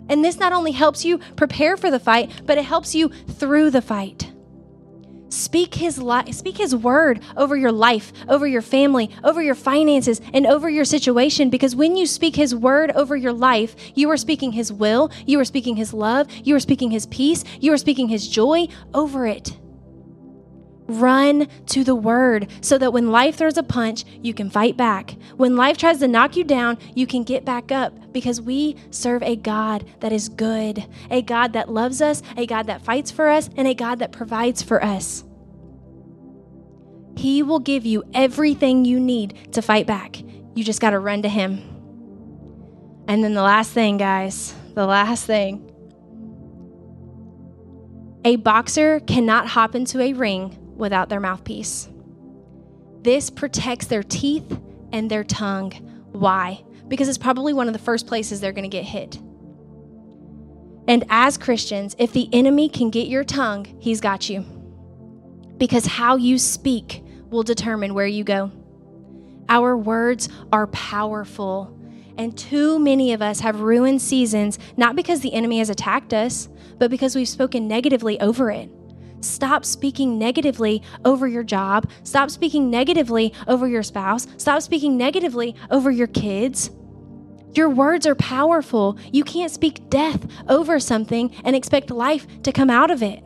And 0.09 0.23
this 0.23 0.39
not 0.39 0.53
only 0.53 0.71
helps 0.71 1.03
you 1.03 1.17
prepare 1.35 1.75
for 1.75 1.91
the 1.91 1.99
fight, 1.99 2.31
but 2.45 2.57
it 2.57 2.63
helps 2.63 2.95
you 2.95 3.09
through 3.09 3.71
the 3.71 3.81
fight. 3.81 4.31
Speak 5.29 5.75
his 5.75 6.01
li- 6.01 6.31
speak 6.31 6.57
his 6.57 6.75
word 6.75 7.21
over 7.35 7.55
your 7.55 7.71
life, 7.71 8.13
over 8.29 8.47
your 8.47 8.61
family, 8.61 9.09
over 9.23 9.41
your 9.41 9.55
finances, 9.55 10.21
and 10.33 10.45
over 10.45 10.69
your 10.69 10.85
situation 10.85 11.49
because 11.49 11.75
when 11.75 11.97
you 11.97 12.05
speak 12.05 12.35
his 12.35 12.55
word 12.55 12.91
over 12.91 13.15
your 13.15 13.33
life, 13.33 13.75
you 13.95 14.09
are 14.09 14.17
speaking 14.17 14.53
his 14.53 14.71
will, 14.71 15.11
you 15.25 15.39
are 15.39 15.45
speaking 15.45 15.75
his 15.75 15.93
love, 15.93 16.31
you 16.43 16.55
are 16.55 16.59
speaking 16.59 16.91
his 16.91 17.05
peace, 17.07 17.43
you 17.59 17.73
are 17.73 17.77
speaking 17.77 18.07
his 18.07 18.27
joy 18.27 18.67
over 18.93 19.27
it. 19.27 19.57
Run 20.87 21.47
to 21.67 21.83
the 21.83 21.95
word 21.95 22.49
so 22.61 22.77
that 22.77 22.93
when 22.93 23.11
life 23.11 23.35
throws 23.35 23.57
a 23.57 23.63
punch, 23.63 24.05
you 24.21 24.33
can 24.33 24.49
fight 24.49 24.77
back. 24.77 25.15
When 25.35 25.57
life 25.57 25.77
tries 25.77 25.99
to 25.99 26.07
knock 26.07 26.37
you 26.37 26.45
down, 26.45 26.77
you 26.95 27.05
can 27.05 27.23
get 27.23 27.43
back 27.43 27.71
up 27.71 28.13
because 28.13 28.39
we 28.39 28.77
serve 28.89 29.21
a 29.23 29.35
God 29.35 29.85
that 29.99 30.13
is 30.13 30.29
good, 30.29 30.85
a 31.11 31.21
God 31.21 31.53
that 31.53 31.69
loves 31.69 32.01
us, 32.01 32.23
a 32.37 32.45
God 32.45 32.67
that 32.67 32.81
fights 32.81 33.11
for 33.11 33.27
us, 33.27 33.49
and 33.57 33.67
a 33.67 33.73
God 33.73 33.99
that 33.99 34.13
provides 34.13 34.61
for 34.61 34.81
us. 34.81 35.25
He 37.17 37.43
will 37.43 37.59
give 37.59 37.85
you 37.85 38.03
everything 38.13 38.85
you 38.85 38.99
need 38.99 39.53
to 39.53 39.61
fight 39.61 39.87
back. 39.87 40.21
You 40.55 40.63
just 40.63 40.79
got 40.79 40.91
to 40.91 40.99
run 40.99 41.23
to 41.23 41.29
Him. 41.29 41.61
And 43.09 43.23
then 43.23 43.33
the 43.33 43.41
last 43.41 43.71
thing, 43.71 43.97
guys, 43.97 44.53
the 44.73 44.85
last 44.85 45.25
thing. 45.25 45.63
A 48.23 48.35
boxer 48.35 48.99
cannot 49.01 49.47
hop 49.47 49.73
into 49.75 49.99
a 50.01 50.13
ring 50.13 50.57
without 50.77 51.09
their 51.09 51.19
mouthpiece. 51.19 51.89
This 53.01 53.29
protects 53.29 53.87
their 53.87 54.03
teeth 54.03 54.59
and 54.91 55.09
their 55.09 55.23
tongue. 55.23 55.71
Why? 56.11 56.63
Because 56.87 57.07
it's 57.07 57.17
probably 57.17 57.53
one 57.53 57.67
of 57.67 57.73
the 57.73 57.79
first 57.79 58.07
places 58.07 58.39
they're 58.39 58.51
going 58.51 58.63
to 58.63 58.69
get 58.69 58.85
hit. 58.85 59.19
And 60.87 61.03
as 61.09 61.37
Christians, 61.37 61.95
if 61.99 62.13
the 62.13 62.29
enemy 62.31 62.69
can 62.69 62.89
get 62.89 63.07
your 63.07 63.23
tongue, 63.23 63.65
he's 63.79 63.99
got 63.99 64.29
you. 64.29 64.45
Because 65.57 65.85
how 65.85 66.15
you 66.15 66.37
speak 66.37 67.03
will 67.29 67.43
determine 67.43 67.93
where 67.93 68.07
you 68.07 68.23
go. 68.23 68.51
Our 69.49 69.75
words 69.75 70.29
are 70.51 70.67
powerful. 70.67 71.77
And 72.17 72.37
too 72.37 72.79
many 72.79 73.13
of 73.13 73.21
us 73.21 73.41
have 73.41 73.59
ruined 73.59 74.01
seasons, 74.01 74.57
not 74.75 74.95
because 74.95 75.21
the 75.21 75.33
enemy 75.33 75.59
has 75.59 75.69
attacked 75.69 76.13
us, 76.13 76.49
but 76.79 76.89
because 76.89 77.15
we've 77.15 77.27
spoken 77.27 77.67
negatively 77.67 78.19
over 78.19 78.49
it. 78.49 78.69
Stop 79.21 79.65
speaking 79.65 80.17
negatively 80.17 80.83
over 81.05 81.27
your 81.27 81.43
job. 81.43 81.89
Stop 82.03 82.29
speaking 82.29 82.69
negatively 82.69 83.33
over 83.47 83.67
your 83.67 83.83
spouse. 83.83 84.27
Stop 84.37 84.61
speaking 84.61 84.97
negatively 84.97 85.55
over 85.71 85.89
your 85.91 86.07
kids. 86.07 86.69
Your 87.53 87.69
words 87.69 88.05
are 88.05 88.15
powerful. 88.15 88.97
You 89.11 89.23
can't 89.23 89.51
speak 89.51 89.89
death 89.89 90.27
over 90.47 90.79
something 90.79 91.33
and 91.43 91.55
expect 91.55 91.89
life 91.89 92.27
to 92.43 92.51
come 92.51 92.69
out 92.69 92.91
of 92.91 93.01
it. 93.01 93.23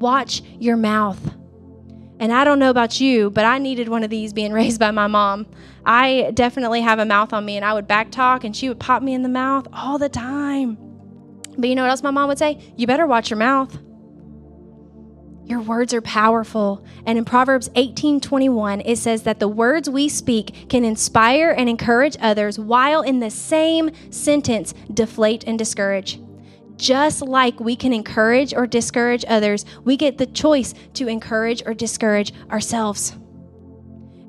Watch 0.00 0.42
your 0.58 0.76
mouth. 0.76 1.34
And 2.18 2.32
I 2.32 2.44
don't 2.44 2.58
know 2.58 2.70
about 2.70 3.00
you, 3.00 3.30
but 3.30 3.44
I 3.44 3.58
needed 3.58 3.88
one 3.88 4.04
of 4.04 4.10
these 4.10 4.32
being 4.32 4.52
raised 4.54 4.80
by 4.80 4.90
my 4.90 5.06
mom. 5.06 5.46
I 5.84 6.30
definitely 6.34 6.80
have 6.80 6.98
a 6.98 7.04
mouth 7.04 7.32
on 7.32 7.44
me, 7.44 7.56
and 7.56 7.64
I 7.64 7.74
would 7.74 7.88
back 7.88 8.10
talk, 8.10 8.44
and 8.44 8.56
she 8.56 8.68
would 8.68 8.78
pop 8.78 9.02
me 9.02 9.12
in 9.12 9.22
the 9.22 9.28
mouth 9.28 9.66
all 9.72 9.98
the 9.98 10.08
time. 10.08 10.78
But 11.58 11.68
you 11.68 11.74
know 11.74 11.82
what 11.82 11.90
else 11.90 12.02
my 12.02 12.10
mom 12.10 12.28
would 12.28 12.38
say? 12.38 12.72
You 12.76 12.86
better 12.86 13.06
watch 13.06 13.28
your 13.28 13.38
mouth. 13.38 13.76
Your 15.44 15.60
words 15.60 15.92
are 15.92 16.00
powerful. 16.00 16.84
And 17.04 17.18
in 17.18 17.24
Proverbs 17.24 17.68
18:21 17.74 18.82
it 18.84 18.96
says 18.96 19.22
that 19.22 19.40
the 19.40 19.48
words 19.48 19.90
we 19.90 20.08
speak 20.08 20.68
can 20.68 20.84
inspire 20.84 21.50
and 21.50 21.68
encourage 21.68 22.16
others 22.20 22.58
while 22.58 23.02
in 23.02 23.18
the 23.18 23.30
same 23.30 23.90
sentence 24.10 24.72
deflate 24.92 25.44
and 25.44 25.58
discourage. 25.58 26.20
Just 26.76 27.22
like 27.22 27.60
we 27.60 27.76
can 27.76 27.92
encourage 27.92 28.54
or 28.54 28.66
discourage 28.66 29.24
others, 29.28 29.64
we 29.84 29.96
get 29.96 30.18
the 30.18 30.26
choice 30.26 30.74
to 30.94 31.06
encourage 31.08 31.62
or 31.66 31.74
discourage 31.74 32.32
ourselves. 32.50 33.16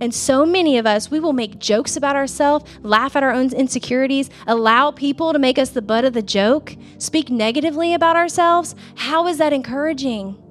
And 0.02 0.14
so 0.14 0.46
many 0.46 0.78
of 0.78 0.86
us, 0.86 1.10
we 1.10 1.20
will 1.20 1.34
make 1.34 1.60
jokes 1.60 1.96
about 1.96 2.16
ourselves, 2.16 2.66
laugh 2.82 3.16
at 3.16 3.24
our 3.24 3.32
own 3.32 3.54
insecurities, 3.54 4.30
allow 4.46 4.92
people 4.92 5.32
to 5.32 5.40
make 5.40 5.58
us 5.58 5.70
the 5.70 5.82
butt 5.82 6.04
of 6.04 6.14
the 6.14 6.22
joke, 6.22 6.76
speak 6.98 7.30
negatively 7.30 7.94
about 7.94 8.18
ourselves. 8.18 8.76
How 8.96 9.28
is 9.28 9.38
that 9.38 9.54
encouraging? 9.54 10.43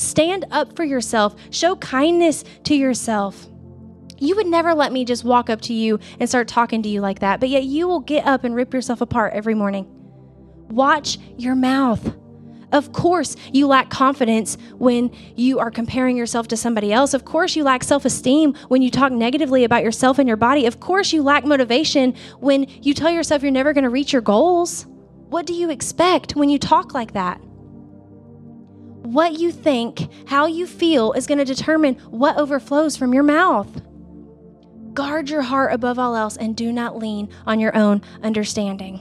Stand 0.00 0.46
up 0.50 0.74
for 0.76 0.82
yourself, 0.82 1.36
show 1.50 1.76
kindness 1.76 2.42
to 2.64 2.74
yourself. 2.74 3.46
You 4.18 4.34
would 4.36 4.46
never 4.46 4.72
let 4.72 4.92
me 4.92 5.04
just 5.04 5.24
walk 5.24 5.50
up 5.50 5.60
to 5.62 5.74
you 5.74 5.98
and 6.18 6.26
start 6.26 6.48
talking 6.48 6.82
to 6.82 6.88
you 6.88 7.02
like 7.02 7.18
that, 7.18 7.38
but 7.38 7.50
yet 7.50 7.64
you 7.64 7.86
will 7.86 8.00
get 8.00 8.26
up 8.26 8.42
and 8.42 8.54
rip 8.54 8.72
yourself 8.72 9.02
apart 9.02 9.34
every 9.34 9.54
morning. 9.54 9.86
Watch 10.70 11.18
your 11.36 11.54
mouth. 11.54 12.16
Of 12.72 12.92
course, 12.92 13.36
you 13.52 13.66
lack 13.66 13.90
confidence 13.90 14.56
when 14.78 15.14
you 15.36 15.58
are 15.58 15.70
comparing 15.70 16.16
yourself 16.16 16.48
to 16.48 16.56
somebody 16.56 16.94
else. 16.94 17.12
Of 17.12 17.26
course, 17.26 17.54
you 17.54 17.62
lack 17.62 17.84
self 17.84 18.06
esteem 18.06 18.54
when 18.68 18.80
you 18.80 18.90
talk 18.90 19.12
negatively 19.12 19.64
about 19.64 19.82
yourself 19.82 20.18
and 20.18 20.26
your 20.26 20.38
body. 20.38 20.64
Of 20.64 20.80
course, 20.80 21.12
you 21.12 21.22
lack 21.22 21.44
motivation 21.44 22.14
when 22.38 22.66
you 22.80 22.94
tell 22.94 23.10
yourself 23.10 23.42
you're 23.42 23.52
never 23.52 23.74
going 23.74 23.84
to 23.84 23.90
reach 23.90 24.14
your 24.14 24.22
goals. 24.22 24.86
What 25.28 25.44
do 25.44 25.52
you 25.52 25.68
expect 25.68 26.36
when 26.36 26.48
you 26.48 26.58
talk 26.58 26.94
like 26.94 27.12
that? 27.12 27.38
What 29.02 29.38
you 29.38 29.50
think, 29.50 30.08
how 30.28 30.46
you 30.46 30.66
feel, 30.66 31.12
is 31.12 31.26
going 31.26 31.38
to 31.38 31.44
determine 31.44 31.94
what 32.10 32.36
overflows 32.36 32.96
from 32.96 33.14
your 33.14 33.22
mouth. 33.22 33.82
Guard 34.92 35.30
your 35.30 35.42
heart 35.42 35.72
above 35.72 35.98
all 35.98 36.14
else 36.14 36.36
and 36.36 36.54
do 36.56 36.70
not 36.72 36.98
lean 36.98 37.30
on 37.46 37.60
your 37.60 37.74
own 37.76 38.02
understanding. 38.22 39.00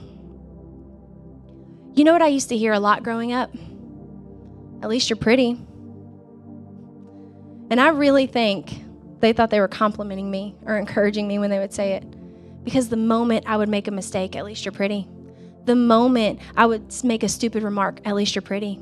You 1.95 2.03
know 2.05 2.13
what 2.13 2.21
I 2.21 2.27
used 2.27 2.49
to 2.49 2.57
hear 2.57 2.71
a 2.71 2.79
lot 2.79 3.03
growing 3.03 3.33
up? 3.33 3.53
At 4.81 4.89
least 4.89 5.09
you're 5.09 5.17
pretty. 5.17 5.59
And 7.69 7.81
I 7.81 7.89
really 7.89 8.25
think 8.25 8.81
they 9.19 9.33
thought 9.33 9.49
they 9.49 9.59
were 9.59 9.67
complimenting 9.67 10.31
me 10.31 10.55
or 10.65 10.77
encouraging 10.77 11.27
me 11.27 11.39
when 11.39 11.49
they 11.49 11.59
would 11.59 11.73
say 11.73 11.93
it. 11.93 12.05
Because 12.63 12.89
the 12.89 12.97
moment 12.97 13.45
I 13.47 13.57
would 13.57 13.69
make 13.69 13.87
a 13.87 13.91
mistake, 13.91 14.35
at 14.35 14.45
least 14.45 14.63
you're 14.63 14.71
pretty. 14.71 15.07
The 15.65 15.75
moment 15.75 16.39
I 16.55 16.65
would 16.65 17.03
make 17.03 17.23
a 17.23 17.29
stupid 17.29 17.63
remark, 17.63 17.99
at 18.05 18.15
least 18.15 18.33
you're 18.35 18.41
pretty. 18.41 18.79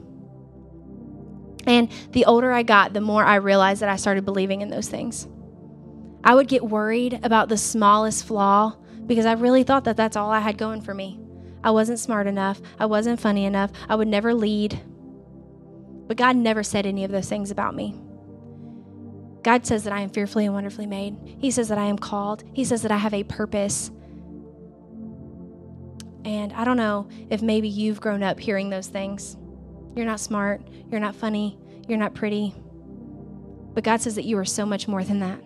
And 1.68 1.92
the 2.14 2.26
older 2.26 2.52
I 2.52 2.64
got, 2.64 2.94
the 2.94 3.02
more 3.02 3.24
I 3.24 3.36
realized 3.36 3.82
that 3.82 3.90
I 3.90 3.98
started 3.98 4.26
believing 4.26 4.62
in 4.62 4.70
those 4.70 4.88
things. 4.88 5.28
I 6.24 6.34
would 6.34 6.48
get 6.48 6.64
worried 6.64 7.20
about 7.24 7.50
the 7.50 7.58
smallest 7.58 8.26
flaw 8.26 8.76
because 9.06 9.26
I 9.26 9.34
really 9.34 9.64
thought 9.64 9.84
that 9.84 9.98
that's 9.98 10.16
all 10.18 10.32
I 10.32 10.40
had 10.40 10.58
going 10.58 10.82
for 10.82 10.94
me. 10.94 11.20
I 11.64 11.72
wasn't 11.72 12.00
smart 12.00 12.28
enough. 12.28 12.62
I 12.80 12.86
wasn't 12.86 13.20
funny 13.20 13.46
enough. 13.46 13.72
I 13.90 13.96
would 13.96 14.08
never 14.08 14.34
lead. 14.34 14.80
But 16.08 16.18
God 16.18 16.38
never 16.38 16.64
said 16.64 16.86
any 16.86 17.04
of 17.04 17.12
those 17.12 17.28
things 17.28 17.52
about 17.52 17.76
me. 17.76 17.96
God 19.44 19.66
says 19.66 19.84
that 19.84 19.94
I 19.94 20.02
am 20.02 20.10
fearfully 20.10 20.46
and 20.46 20.54
wonderfully 20.54 20.88
made. 20.88 21.18
He 21.40 21.52
says 21.52 21.68
that 21.70 21.78
I 21.78 21.86
am 21.86 21.98
called. 21.98 22.44
He 22.54 22.64
says 22.66 22.82
that 22.82 22.92
I 22.92 22.98
have 22.98 23.14
a 23.14 23.24
purpose. 23.24 23.92
And 26.26 26.52
I 26.54 26.64
don't 26.66 26.78
know 26.78 27.08
if 27.30 27.42
maybe 27.42 27.70
you've 27.70 28.02
grown 28.02 28.24
up 28.24 28.40
hearing 28.40 28.70
those 28.70 28.88
things. 28.88 29.38
You're 29.98 30.06
not 30.06 30.20
smart. 30.20 30.62
You're 30.92 31.00
not 31.00 31.16
funny. 31.16 31.58
You're 31.88 31.98
not 31.98 32.14
pretty. 32.14 32.54
But 33.74 33.84
God 33.84 34.00
says 34.00 34.14
that 34.14 34.26
you 34.26 34.38
are 34.38 34.46
so 34.46 34.64
much 34.64 34.88
more 34.88 35.04
than 35.04 35.22
that. 35.22 35.40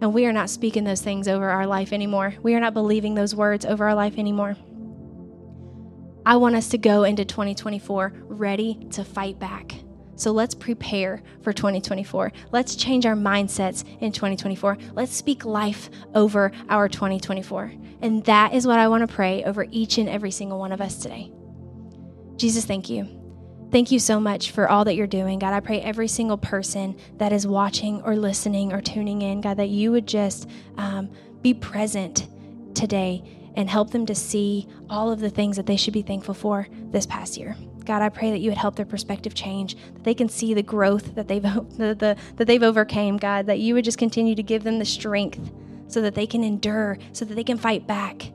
And 0.00 0.14
we 0.14 0.24
are 0.24 0.32
not 0.32 0.48
speaking 0.48 0.84
those 0.84 1.02
things 1.02 1.28
over 1.28 1.50
our 1.50 1.66
life 1.66 1.92
anymore. 1.92 2.34
We 2.42 2.54
are 2.54 2.60
not 2.60 2.72
believing 2.72 3.14
those 3.14 3.34
words 3.34 3.66
over 3.66 3.86
our 3.86 3.94
life 3.94 4.16
anymore. 4.16 4.56
I 6.24 6.36
want 6.36 6.56
us 6.56 6.70
to 6.70 6.78
go 6.78 7.04
into 7.04 7.26
2024 7.26 8.14
ready 8.24 8.86
to 8.92 9.04
fight 9.04 9.38
back. 9.38 9.74
So 10.16 10.32
let's 10.32 10.54
prepare 10.54 11.22
for 11.42 11.52
2024. 11.52 12.32
Let's 12.52 12.76
change 12.76 13.04
our 13.04 13.14
mindsets 13.14 13.84
in 14.00 14.10
2024. 14.10 14.78
Let's 14.94 15.14
speak 15.14 15.44
life 15.44 15.90
over 16.14 16.50
our 16.70 16.88
2024. 16.88 17.74
And 18.00 18.24
that 18.24 18.54
is 18.54 18.66
what 18.66 18.78
I 18.78 18.88
want 18.88 19.06
to 19.06 19.14
pray 19.14 19.44
over 19.44 19.66
each 19.70 19.98
and 19.98 20.08
every 20.08 20.30
single 20.30 20.58
one 20.58 20.72
of 20.72 20.80
us 20.80 20.96
today. 20.96 21.30
Jesus, 22.36 22.64
thank 22.64 22.88
you. 22.88 23.25
Thank 23.76 23.92
you 23.92 23.98
so 23.98 24.18
much 24.18 24.52
for 24.52 24.70
all 24.70 24.86
that 24.86 24.94
you're 24.94 25.06
doing. 25.06 25.38
God, 25.38 25.52
I 25.52 25.60
pray 25.60 25.82
every 25.82 26.08
single 26.08 26.38
person 26.38 26.96
that 27.18 27.30
is 27.30 27.46
watching 27.46 28.00
or 28.04 28.16
listening 28.16 28.72
or 28.72 28.80
tuning 28.80 29.20
in, 29.20 29.42
God, 29.42 29.58
that 29.58 29.68
you 29.68 29.92
would 29.92 30.08
just 30.08 30.48
um, 30.78 31.10
be 31.42 31.52
present 31.52 32.26
today 32.74 33.22
and 33.54 33.68
help 33.68 33.90
them 33.90 34.06
to 34.06 34.14
see 34.14 34.66
all 34.88 35.12
of 35.12 35.20
the 35.20 35.28
things 35.28 35.58
that 35.58 35.66
they 35.66 35.76
should 35.76 35.92
be 35.92 36.00
thankful 36.00 36.32
for 36.32 36.66
this 36.90 37.04
past 37.04 37.36
year. 37.36 37.54
God, 37.84 38.00
I 38.00 38.08
pray 38.08 38.30
that 38.30 38.38
you 38.38 38.50
would 38.50 38.56
help 38.56 38.76
their 38.76 38.86
perspective 38.86 39.34
change, 39.34 39.76
that 39.92 40.04
they 40.04 40.14
can 40.14 40.30
see 40.30 40.54
the 40.54 40.62
growth 40.62 41.14
that 41.14 41.28
they've 41.28 41.42
the, 41.76 41.94
the, 41.94 42.16
that 42.36 42.46
they've 42.46 42.62
overcame. 42.62 43.18
God, 43.18 43.44
that 43.44 43.58
you 43.58 43.74
would 43.74 43.84
just 43.84 43.98
continue 43.98 44.34
to 44.36 44.42
give 44.42 44.64
them 44.64 44.78
the 44.78 44.86
strength 44.86 45.52
so 45.86 46.00
that 46.00 46.14
they 46.14 46.26
can 46.26 46.42
endure, 46.42 46.96
so 47.12 47.26
that 47.26 47.34
they 47.34 47.44
can 47.44 47.58
fight 47.58 47.86
back. 47.86 48.32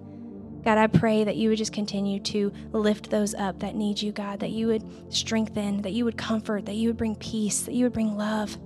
God, 0.64 0.78
I 0.78 0.88
pray 0.88 1.24
that 1.24 1.36
you 1.36 1.50
would 1.50 1.58
just 1.58 1.74
continue 1.74 2.20
to 2.20 2.54
lift 2.72 3.10
those 3.10 3.34
up 3.34 3.60
that 3.60 3.76
need 3.76 4.02
you, 4.02 4.12
God, 4.12 4.40
that 4.42 4.52
you 4.52 4.68
would 4.68 5.14
strengthen, 5.14 5.82
that 5.82 5.94
you 5.94 6.06
would 6.06 6.18
comfort, 6.18 6.66
that 6.68 6.76
you 6.76 6.90
would 6.90 6.98
bring 6.98 7.16
peace, 7.16 7.62
that 7.62 7.74
you 7.74 7.86
would 7.86 7.94
bring 7.94 8.16
love. 8.16 8.58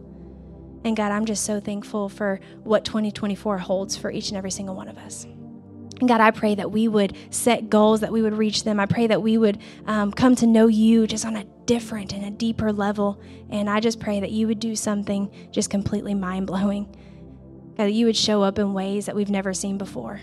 And 0.83 0.95
God, 0.95 1.11
I'm 1.11 1.25
just 1.25 1.45
so 1.45 1.59
thankful 1.59 2.09
for 2.09 2.39
what 2.63 2.85
2024 2.85 3.57
holds 3.57 3.95
for 3.95 4.11
each 4.11 4.29
and 4.29 4.37
every 4.37 4.51
single 4.51 4.75
one 4.75 4.87
of 4.87 4.97
us. 4.97 5.25
And 5.99 6.09
God, 6.09 6.19
I 6.19 6.31
pray 6.31 6.55
that 6.55 6.71
we 6.71 6.89
would 6.89 7.15
set 7.29 7.69
goals, 7.69 8.01
that 8.01 8.11
we 8.11 8.21
would 8.21 8.37
reach 8.37 8.65
them. 8.65 8.79
I 8.79 8.85
pray 8.85 9.07
that 9.07 9.21
we 9.21 9.37
would 9.37 9.59
um, 9.87 10.11
come 10.11 10.35
to 10.35 10.45
know 10.45 10.67
you 10.67 11.07
just 11.07 11.25
on 11.25 11.37
a 11.37 11.45
different 11.65 12.13
and 12.13 12.25
a 12.25 12.31
deeper 12.31 12.73
level. 12.73 13.21
And 13.49 13.69
I 13.69 13.79
just 13.79 14.01
pray 14.01 14.19
that 14.19 14.31
you 14.31 14.47
would 14.47 14.59
do 14.59 14.75
something 14.75 15.31
just 15.51 15.69
completely 15.69 16.13
mind 16.13 16.47
blowing. 16.47 16.85
God, 17.77 17.85
that 17.85 17.93
you 17.93 18.05
would 18.05 18.17
show 18.17 18.43
up 18.43 18.59
in 18.59 18.73
ways 18.73 19.05
that 19.05 19.15
we've 19.15 19.29
never 19.29 19.53
seen 19.53 19.77
before. 19.77 20.19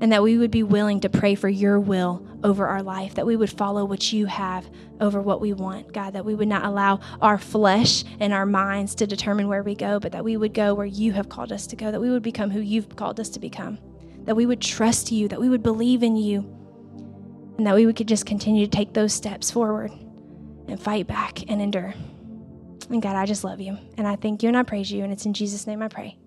And 0.00 0.12
that 0.12 0.22
we 0.22 0.36
would 0.36 0.50
be 0.50 0.62
willing 0.62 1.00
to 1.00 1.08
pray 1.08 1.34
for 1.34 1.48
your 1.48 1.80
will 1.80 2.26
over 2.44 2.66
our 2.66 2.82
life, 2.82 3.14
that 3.14 3.26
we 3.26 3.36
would 3.36 3.50
follow 3.50 3.84
what 3.84 4.12
you 4.12 4.26
have 4.26 4.68
over 5.00 5.20
what 5.22 5.40
we 5.40 5.52
want, 5.52 5.92
God, 5.92 6.12
that 6.12 6.24
we 6.24 6.34
would 6.34 6.48
not 6.48 6.64
allow 6.64 7.00
our 7.22 7.38
flesh 7.38 8.04
and 8.20 8.32
our 8.32 8.46
minds 8.46 8.94
to 8.96 9.06
determine 9.06 9.48
where 9.48 9.62
we 9.62 9.74
go, 9.74 9.98
but 9.98 10.12
that 10.12 10.24
we 10.24 10.36
would 10.36 10.52
go 10.52 10.74
where 10.74 10.86
you 10.86 11.12
have 11.12 11.28
called 11.28 11.50
us 11.50 11.66
to 11.68 11.76
go, 11.76 11.90
that 11.90 12.00
we 12.00 12.10
would 12.10 12.22
become 12.22 12.50
who 12.50 12.60
you've 12.60 12.94
called 12.94 13.18
us 13.18 13.30
to 13.30 13.40
become 13.40 13.78
that 14.26 14.34
we 14.34 14.44
would 14.44 14.60
trust 14.60 15.10
you, 15.10 15.28
that 15.28 15.40
we 15.40 15.48
would 15.48 15.62
believe 15.62 16.02
in 16.02 16.16
you, 16.16 16.38
and 17.56 17.66
that 17.66 17.74
we 17.74 17.86
would 17.86 17.96
just 18.06 18.26
continue 18.26 18.66
to 18.66 18.70
take 18.70 18.92
those 18.92 19.14
steps 19.14 19.50
forward 19.50 19.90
and 20.68 20.80
fight 20.80 21.06
back 21.06 21.48
and 21.48 21.62
endure. 21.62 21.94
And 22.90 23.00
God, 23.00 23.16
I 23.16 23.24
just 23.24 23.44
love 23.44 23.60
you. 23.60 23.78
And 23.96 24.06
I 24.06 24.16
thank 24.16 24.42
you 24.42 24.48
and 24.48 24.56
I 24.56 24.62
praise 24.62 24.90
you. 24.90 25.02
And 25.02 25.12
it's 25.12 25.26
in 25.26 25.32
Jesus' 25.32 25.66
name 25.66 25.80
I 25.80 25.88
pray. 25.88 26.18